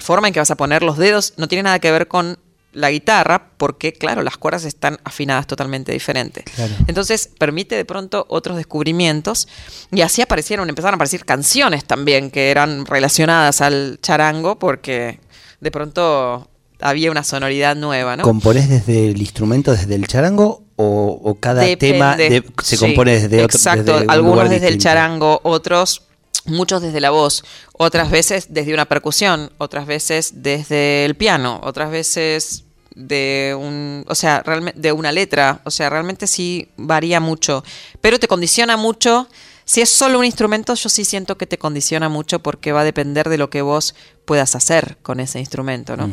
forma 0.00 0.28
en 0.28 0.34
que 0.34 0.40
vas 0.40 0.50
a 0.50 0.56
poner 0.56 0.82
los 0.82 0.98
dedos 0.98 1.34
no 1.36 1.48
tiene 1.48 1.64
nada 1.64 1.78
que 1.78 1.90
ver 1.90 2.06
con 2.06 2.38
la 2.72 2.90
guitarra 2.90 3.50
porque, 3.56 3.92
claro, 3.92 4.22
las 4.22 4.36
cuerdas 4.36 4.64
están 4.64 4.98
afinadas 5.04 5.46
totalmente 5.46 5.92
diferentes. 5.92 6.44
Entonces 6.86 7.30
permite 7.38 7.76
de 7.76 7.84
pronto 7.84 8.26
otros 8.28 8.56
descubrimientos 8.56 9.48
y 9.92 10.02
así 10.02 10.22
aparecieron, 10.22 10.68
empezaron 10.68 10.94
a 10.94 10.96
aparecer 10.96 11.24
canciones 11.24 11.84
también 11.84 12.30
que 12.30 12.50
eran 12.50 12.84
relacionadas 12.84 13.60
al 13.60 13.98
charango 14.02 14.58
porque 14.58 15.20
de 15.60 15.70
pronto 15.70 16.50
había 16.80 17.10
una 17.10 17.24
sonoridad 17.24 17.76
nueva, 17.76 18.16
¿no? 18.16 18.24
¿Componés 18.24 18.68
desde 18.68 19.10
el 19.10 19.20
instrumento, 19.20 19.72
desde 19.72 19.94
el 19.94 20.06
charango 20.06 20.63
o, 20.76 21.36
cada 21.40 21.64
tema 21.76 22.16
se 22.62 22.78
compone 22.78 23.12
desde 23.12 23.44
otro 23.44 23.56
Exacto, 23.56 24.02
algunos 24.08 24.50
desde 24.50 24.68
el 24.68 24.78
charango, 24.78 25.40
otros 25.44 26.02
muchos 26.46 26.82
desde 26.82 27.00
la 27.00 27.10
voz, 27.10 27.44
otras 27.72 28.10
veces 28.10 28.48
desde 28.50 28.74
una 28.74 28.84
percusión, 28.84 29.52
otras 29.58 29.86
veces 29.86 30.42
desde 30.42 31.04
el 31.04 31.14
piano, 31.14 31.60
otras 31.62 31.90
veces 31.90 32.64
de 32.94 33.56
un, 33.58 34.04
o 34.08 34.14
sea, 34.14 34.42
realmente 34.42 34.80
de 34.80 34.92
una 34.92 35.10
letra, 35.10 35.60
o 35.64 35.70
sea, 35.70 35.90
realmente 35.90 36.26
sí 36.26 36.68
varía 36.76 37.20
mucho, 37.20 37.64
pero 38.00 38.18
te 38.18 38.28
condiciona 38.28 38.76
mucho. 38.76 39.28
Si 39.66 39.80
es 39.80 39.88
solo 39.88 40.18
un 40.18 40.26
instrumento, 40.26 40.74
yo 40.74 40.90
sí 40.90 41.06
siento 41.06 41.38
que 41.38 41.46
te 41.46 41.56
condiciona 41.56 42.10
mucho 42.10 42.40
porque 42.40 42.72
va 42.72 42.82
a 42.82 42.84
depender 42.84 43.30
de 43.30 43.38
lo 43.38 43.48
que 43.48 43.62
vos 43.62 43.94
puedas 44.26 44.54
hacer 44.54 44.98
con 45.00 45.20
ese 45.20 45.40
instrumento, 45.40 45.96
¿no? 45.96 46.12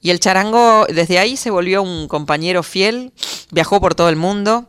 Y 0.00 0.10
el 0.10 0.20
charango 0.20 0.86
desde 0.88 1.18
ahí 1.18 1.36
se 1.36 1.50
volvió 1.50 1.82
un 1.82 2.08
compañero 2.08 2.62
fiel, 2.62 3.12
viajó 3.50 3.80
por 3.80 3.94
todo 3.94 4.08
el 4.08 4.16
mundo. 4.16 4.68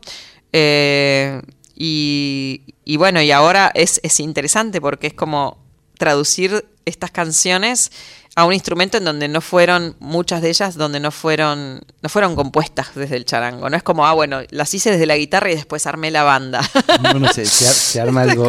Eh, 0.52 1.40
y, 1.82 2.96
bueno, 2.98 3.22
y 3.22 3.30
ahora 3.30 3.70
es, 3.74 4.00
es 4.02 4.20
interesante 4.20 4.80
porque 4.80 5.06
es 5.06 5.14
como 5.14 5.56
traducir 5.96 6.66
estas 6.84 7.10
canciones 7.10 7.92
a 8.36 8.44
un 8.44 8.52
instrumento 8.52 8.96
en 8.96 9.04
donde 9.04 9.26
no 9.26 9.40
fueron, 9.40 9.96
muchas 9.98 10.40
de 10.40 10.50
ellas, 10.50 10.76
donde 10.76 11.00
no 11.00 11.10
fueron, 11.10 11.80
no 12.00 12.08
fueron 12.08 12.36
compuestas 12.36 12.94
desde 12.94 13.16
el 13.16 13.24
charango. 13.24 13.68
No 13.68 13.76
es 13.76 13.82
como, 13.82 14.06
ah, 14.06 14.12
bueno, 14.12 14.40
las 14.50 14.72
hice 14.72 14.92
desde 14.92 15.06
la 15.06 15.16
guitarra 15.16 15.50
y 15.50 15.56
después 15.56 15.86
armé 15.86 16.10
la 16.10 16.22
banda. 16.22 16.60
Bueno, 17.00 17.32
se, 17.32 17.44
se, 17.46 18.00
arma 18.00 18.22
algo, 18.22 18.44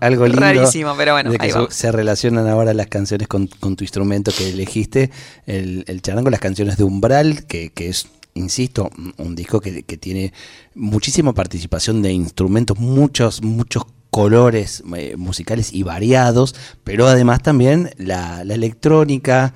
algo, 0.00 0.26
lindo. 0.26 0.40
Rarísimo, 0.40 0.94
pero 0.96 1.12
bueno, 1.12 1.32
Se 1.70 1.92
relacionan 1.92 2.48
ahora 2.48 2.74
las 2.74 2.88
canciones 2.88 3.28
con, 3.28 3.48
tu 3.48 3.84
instrumento 3.84 4.32
que 4.36 4.50
elegiste, 4.50 5.10
el, 5.46 5.84
el 5.86 6.02
charango, 6.02 6.30
las 6.30 6.40
canciones 6.40 6.76
de 6.76 6.84
Umbral, 6.84 7.44
que, 7.46 7.70
que 7.70 7.88
es 7.88 8.08
insisto, 8.34 8.90
un 9.18 9.34
disco 9.34 9.60
que, 9.60 9.82
que, 9.82 9.96
tiene 9.96 10.32
muchísima 10.74 11.32
participación 11.32 12.02
de 12.02 12.12
instrumentos, 12.12 12.78
muchos, 12.78 13.42
muchos 13.42 13.84
colores 14.12 14.82
eh, 14.94 15.16
musicales 15.16 15.72
y 15.72 15.84
variados, 15.84 16.54
pero 16.84 17.08
además 17.08 17.42
también 17.42 17.90
la, 17.96 18.42
electrónica. 18.42 19.54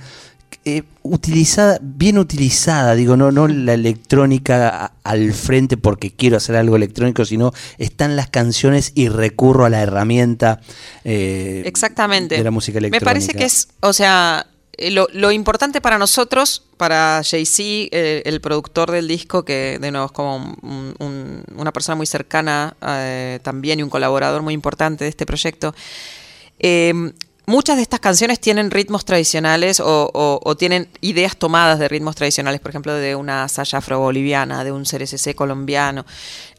Eh, 0.65 0.83
utilizada, 1.03 1.79
bien 1.81 2.19
utilizada, 2.19 2.95
digo, 2.95 3.17
no, 3.17 3.31
no 3.31 3.47
la 3.47 3.75
electrónica 3.75 4.95
al 5.05 5.33
frente 5.33 5.77
porque 5.77 6.11
quiero 6.11 6.39
hacer 6.39 6.57
algo 6.57 6.75
electrónico, 6.75 7.25
sino 7.25 7.53
están 7.79 8.17
las 8.17 8.29
canciones 8.29 8.93
y 8.95 9.09
recurro 9.09 9.65
a 9.67 9.71
la 9.71 9.83
herramienta 9.83 10.61
eh, 11.05 11.63
Exactamente. 11.67 12.37
de 12.37 12.43
la 12.43 12.51
música 12.51 12.79
electrónica. 12.79 13.05
Me 13.05 13.13
parece 13.13 13.35
que 13.35 13.45
es, 13.45 13.69
o 13.81 13.93
sea, 13.93 14.47
eh, 14.79 14.91
lo, 14.91 15.33
importante 15.33 15.81
para 15.81 15.99
nosotros, 15.99 16.63
para 16.77 17.23
Jay-Z, 17.25 17.63
eh, 17.63 18.23
el 18.27 18.41
productor 18.41 18.91
del 18.91 19.09
disco, 19.09 19.45
que 19.45 19.79
de 19.81 19.91
nuevo 19.91 20.07
es 20.07 20.13
como 20.13 20.55
una 20.99 21.73
persona 21.73 21.97
muy 21.97 22.07
cercana 22.07 22.77
eh, 22.87 23.39
también 23.43 23.81
y 23.81 23.83
un 23.83 23.91
colaborador 23.91 24.43
muy 24.43 24.53
importante 24.53 25.05
de 25.05 25.11
este 25.11 25.25
proyecto, 25.25 25.75
muchas 27.47 27.77
de 27.77 27.83
estas 27.83 28.01
canciones 28.01 28.41
tienen 28.41 28.71
ritmos 28.71 29.05
tradicionales 29.05 29.81
o, 29.83 30.57
tienen 30.59 30.89
ideas 31.01 31.37
tomadas 31.37 31.79
de 31.79 31.89
ritmos 31.89 32.17
tradicionales, 32.17 32.61
por 32.61 32.71
ejemplo, 32.71 32.93
de 32.93 33.15
una 33.15 33.49
saya 33.49 33.79
afro-boliviana, 33.79 34.63
de 34.65 34.73
un 34.73 34.85
CRCC 34.85 35.35
colombiano. 35.35 36.05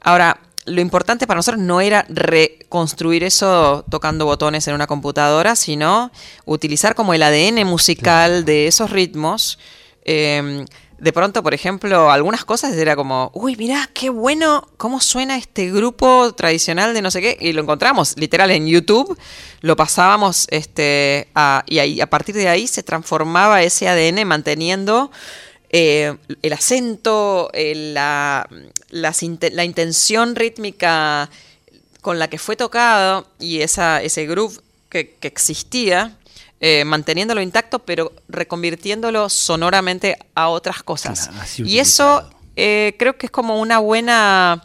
Ahora, 0.01 0.39
lo 0.67 0.81
importante 0.81 1.25
para 1.25 1.37
nosotros 1.37 1.63
no 1.63 1.81
era 1.81 2.05
reconstruir 2.09 3.23
eso 3.23 3.85
tocando 3.89 4.25
botones 4.25 4.67
en 4.67 4.75
una 4.75 4.85
computadora, 4.85 5.55
sino 5.55 6.11
utilizar 6.45 6.93
como 6.93 7.13
el 7.13 7.23
ADN 7.23 7.65
musical 7.65 8.45
de 8.45 8.67
esos 8.67 8.89
ritmos, 8.91 9.57
em, 10.03 10.65
de 10.99 11.13
pronto, 11.13 11.43
por 11.43 11.53
ejemplo, 11.53 12.09
algunas 12.11 12.43
cosas 12.43 12.73
era 12.73 12.95
como, 12.95 13.29
uy, 13.35 13.55
mirá, 13.55 13.87
qué 13.93 14.09
bueno 14.09 14.67
cómo 14.77 14.99
suena 14.99 15.37
este 15.37 15.71
grupo 15.71 16.33
tradicional 16.33 16.93
de 16.93 17.03
no 17.03 17.11
sé 17.11 17.21
qué, 17.21 17.37
y 17.39 17.53
lo 17.53 17.61
encontramos 17.61 18.17
literal 18.17 18.49
en 18.49 18.67
YouTube, 18.67 19.15
lo 19.61 19.75
pasábamos, 19.75 20.47
este, 20.49 21.29
y 21.67 21.79
ahí, 21.79 22.01
a 22.01 22.09
partir 22.09 22.33
de 22.33 22.49
ahí 22.49 22.65
se 22.67 22.81
transformaba 22.81 23.61
ese 23.61 23.87
ADN 23.87 24.25
manteniendo 24.25 25.11
eh, 25.69 26.15
el 26.41 26.53
acento, 26.53 27.51
la, 27.53 28.47
la, 28.89 29.65
intención 29.65 30.35
rítmica 30.35 31.29
con 32.01 32.19
la 32.19 32.29
que 32.29 32.37
fue 32.37 32.55
tocado 32.55 33.27
y 33.39 33.61
esa, 33.61 34.01
ese 34.01 34.25
groove 34.25 34.59
que, 34.89 35.15
que 35.19 35.27
existía 35.27 36.17
eh, 36.59 36.85
manteniéndolo 36.85 37.39
intacto, 37.39 37.77
pero 37.77 38.11
reconvirtiéndolo 38.29 39.29
sonoramente 39.29 40.17
a 40.33 40.49
otras 40.49 40.81
cosas. 40.81 41.29
y 41.59 41.77
eso 41.77 42.27
eh, 42.55 42.95
creo 42.97 43.15
que 43.15 43.27
es 43.27 43.31
como 43.31 43.61
una 43.61 43.77
buena, 43.77 44.63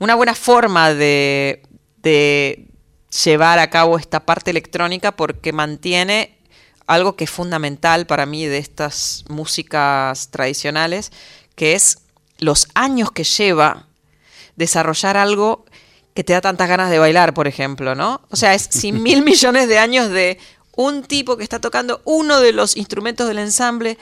una 0.00 0.16
buena 0.16 0.34
forma 0.34 0.92
de, 0.92 1.62
de 1.98 2.66
llevar 3.24 3.60
a 3.60 3.70
cabo 3.70 3.98
esta 3.98 4.26
parte 4.26 4.50
electrónica 4.50 5.12
porque 5.12 5.52
mantiene 5.52 6.36
algo 6.86 7.16
que 7.16 7.24
es 7.24 7.30
fundamental 7.30 8.06
para 8.06 8.26
mí 8.26 8.46
de 8.46 8.58
estas 8.58 9.24
músicas 9.28 10.30
tradicionales, 10.30 11.12
que 11.54 11.74
es 11.74 11.98
los 12.38 12.68
años 12.74 13.12
que 13.12 13.24
lleva 13.24 13.86
desarrollar 14.56 15.16
algo 15.16 15.64
que 16.14 16.24
te 16.24 16.32
da 16.32 16.40
tantas 16.40 16.68
ganas 16.68 16.90
de 16.90 16.98
bailar, 16.98 17.32
por 17.34 17.48
ejemplo, 17.48 17.94
¿no? 17.94 18.20
O 18.30 18.36
sea, 18.36 18.54
es 18.54 18.68
sin 18.70 19.02
mil 19.02 19.22
millones 19.24 19.68
de 19.68 19.78
años 19.78 20.10
de 20.10 20.38
un 20.76 21.02
tipo 21.02 21.36
que 21.36 21.44
está 21.44 21.60
tocando 21.60 22.00
uno 22.04 22.40
de 22.40 22.52
los 22.52 22.76
instrumentos 22.76 23.28
del 23.28 23.38
ensamble 23.38 23.98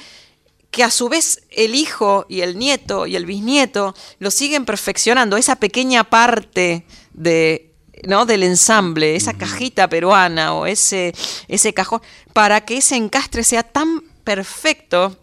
que 0.70 0.84
a 0.84 0.90
su 0.90 1.08
vez 1.08 1.42
el 1.50 1.74
hijo 1.74 2.26
y 2.28 2.42
el 2.42 2.58
nieto 2.58 3.06
y 3.06 3.16
el 3.16 3.26
bisnieto 3.26 3.94
lo 4.20 4.30
siguen 4.30 4.64
perfeccionando, 4.64 5.36
esa 5.36 5.56
pequeña 5.56 6.04
parte 6.04 6.86
de, 7.12 7.69
¿no? 8.06 8.26
del 8.26 8.42
ensamble, 8.42 9.16
esa 9.16 9.34
cajita 9.34 9.88
peruana 9.88 10.54
o 10.54 10.66
ese, 10.66 11.14
ese 11.48 11.74
cajón, 11.74 12.00
para 12.32 12.62
que 12.62 12.78
ese 12.78 12.96
encastre 12.96 13.44
sea 13.44 13.62
tan 13.62 14.02
perfecto 14.24 15.16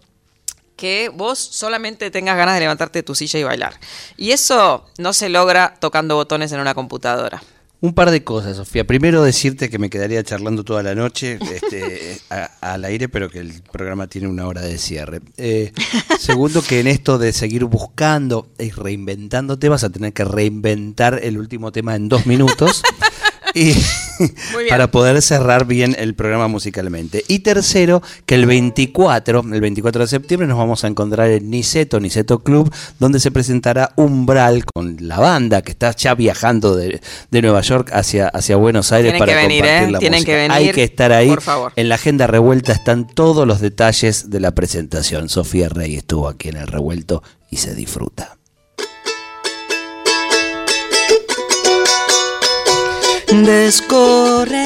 que 0.75 1.09
vos 1.13 1.39
solamente 1.39 2.11
tengas 2.11 2.37
ganas 2.37 2.53
de 2.53 2.61
levantarte 2.61 2.99
de 2.99 3.03
tu 3.03 3.15
silla 3.15 3.39
y 3.39 3.43
bailar. 3.43 3.79
Y 4.15 4.31
eso 4.31 4.85
no 4.97 5.11
se 5.11 5.27
logra 5.27 5.75
tocando 5.79 6.15
botones 6.15 6.51
en 6.51 6.59
una 6.59 6.75
computadora. 6.75 7.41
Un 7.79 7.93
par 7.93 8.09
de 8.09 8.23
cosas, 8.23 8.57
Sofía. 8.57 8.87
Primero 8.87 9.21
decirte 9.21 9.69
que 9.69 9.77
me 9.77 9.91
quedaría 9.91 10.23
charlando 10.23 10.63
toda 10.63 10.81
la 10.81 10.95
noche 10.95 11.37
este, 11.53 12.19
al 12.61 12.85
aire, 12.85 13.07
pero 13.07 13.29
que 13.29 13.39
el 13.39 13.61
programa 13.71 14.07
tiene 14.07 14.27
una 14.27 14.47
hora 14.47 14.61
de 14.61 14.79
cierre. 14.79 15.21
Eh, 15.37 15.71
segundo, 16.19 16.63
que 16.63 16.79
en 16.79 16.87
esto 16.87 17.19
de 17.19 17.33
seguir 17.33 17.65
buscando 17.65 18.47
y 18.57 18.71
reinventándote 18.71 19.69
vas 19.69 19.83
a 19.83 19.91
tener 19.91 20.11
que 20.13 20.25
reinventar 20.25 21.19
el 21.21 21.37
último 21.37 21.71
tema 21.71 21.95
en 21.95 22.09
dos 22.09 22.25
minutos. 22.25 22.81
y 23.53 23.73
para 24.69 24.91
poder 24.91 25.21
cerrar 25.21 25.65
bien 25.65 25.95
el 25.97 26.13
programa 26.13 26.47
musicalmente. 26.47 27.23
Y 27.27 27.39
tercero, 27.39 28.01
que 28.25 28.35
el 28.35 28.45
24, 28.45 29.43
el 29.53 29.61
24 29.61 30.01
de 30.03 30.07
septiembre 30.07 30.47
nos 30.47 30.57
vamos 30.57 30.83
a 30.83 30.87
encontrar 30.87 31.29
en 31.29 31.49
Niceto, 31.49 31.99
Niceto 31.99 32.39
Club, 32.39 32.73
donde 32.99 33.19
se 33.19 33.31
presentará 33.31 33.91
Umbral 33.95 34.65
con 34.65 34.97
la 35.01 35.19
banda 35.19 35.61
que 35.61 35.71
está 35.71 35.95
ya 35.95 36.15
viajando 36.15 36.75
de, 36.75 37.01
Nueva 37.31 37.61
York 37.61 37.91
hacia, 37.93 38.27
hacia 38.27 38.55
Buenos 38.55 38.91
Aires 38.91 39.13
para 39.17 39.33
compartir 39.33 39.65
¿eh? 39.65 39.91
la 39.91 39.99
Tienen 39.99 40.23
Que 40.23 40.35
venir, 40.35 40.51
Hay 40.51 40.71
que 40.71 40.83
estar 40.83 41.11
ahí. 41.11 41.29
Por 41.29 41.41
favor. 41.41 41.71
En 41.75 41.89
la 41.89 41.95
agenda 41.95 42.27
revuelta 42.27 42.73
están 42.73 43.07
todos 43.07 43.47
los 43.47 43.61
detalles 43.61 44.29
de 44.29 44.39
la 44.39 44.51
presentación. 44.51 45.29
Sofía 45.29 45.69
Rey 45.69 45.95
estuvo 45.95 46.27
aquí 46.27 46.49
en 46.49 46.57
el 46.57 46.67
revuelto 46.67 47.23
y 47.49 47.57
se 47.57 47.75
disfruta. 47.75 48.36
Descorre 53.45 54.65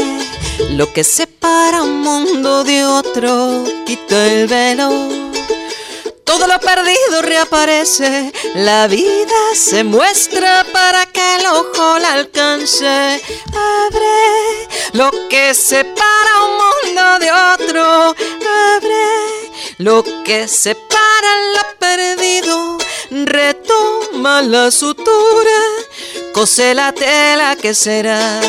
lo 0.71 0.91
que 0.93 1.03
separa 1.03 1.83
un 1.83 2.01
mundo 2.01 2.63
de 2.63 2.85
otro, 2.85 3.63
quita 3.85 4.27
el 4.27 4.47
velo. 4.47 5.30
Todo 6.23 6.47
lo 6.47 6.59
perdido 6.59 7.21
reaparece, 7.21 8.31
la 8.55 8.87
vida 8.87 9.55
se 9.55 9.83
muestra 9.83 10.65
para 10.71 11.05
que 11.07 11.35
el 11.35 11.45
ojo 11.47 11.99
la 11.99 12.13
alcance. 12.13 13.21
Abre 13.87 14.67
lo 14.93 15.11
que 15.29 15.53
separa 15.53 16.33
un 16.45 16.53
mundo 16.63 17.19
de 17.19 17.31
otro, 17.31 18.15
abre 18.75 19.05
lo 19.77 20.03
que 20.23 20.47
separa 20.47 21.31
lo 21.55 21.77
perdido, 21.79 22.77
retoma 23.09 24.41
la 24.41 24.71
sutura 24.71 25.59
cose 26.33 26.73
la 26.73 26.91
tela 26.91 27.55
que 27.55 27.73
será. 27.73 28.39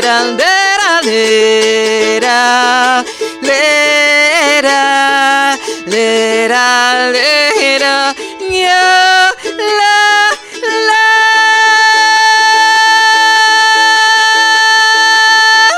lera, 0.00 1.02
lera, 1.02 3.04
lera, 3.42 3.42
lera, 3.42 5.58
lera, 5.86 7.10
lera, 7.12 8.14
yeah, 8.48 9.30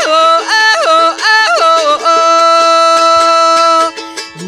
oh, 0.06 0.40
oh, 1.60 1.98
oh, 2.04 2.08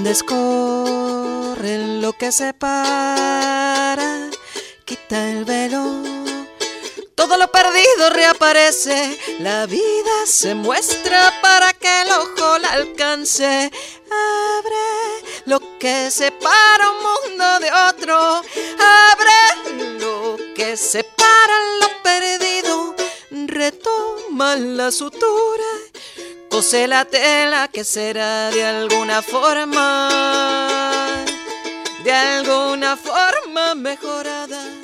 Descorren 0.04 2.00
lo 2.00 2.12
que 2.12 2.30
sepa 2.30 3.13
perdido 7.55 8.11
reaparece, 8.11 9.16
la 9.38 9.66
vida 9.66 10.26
se 10.26 10.57
muestra 10.57 11.32
para 11.40 11.72
que 11.72 12.02
el 12.02 12.11
ojo 12.11 12.59
la 12.59 12.70
alcance. 12.70 13.70
Abre 14.59 14.86
lo 15.46 15.61
que 15.78 16.11
separa 16.11 16.90
un 16.90 16.96
mundo 17.09 17.61
de 17.61 17.70
otro, 17.90 18.42
abre 19.07 20.00
lo 20.00 20.36
que 20.57 20.76
separa 20.76 21.57
lo 21.80 22.02
perdido, 22.02 22.96
retoma 23.30 24.57
la 24.57 24.90
sutura, 24.90 25.70
cose 26.50 26.88
la 26.88 27.05
tela 27.05 27.68
que 27.68 27.84
será 27.84 28.50
de 28.50 28.64
alguna 28.64 29.22
forma. 29.22 30.09
De 32.02 32.12
alguna 32.12 32.96
forma 32.96 33.74
mejorada. 33.76 34.84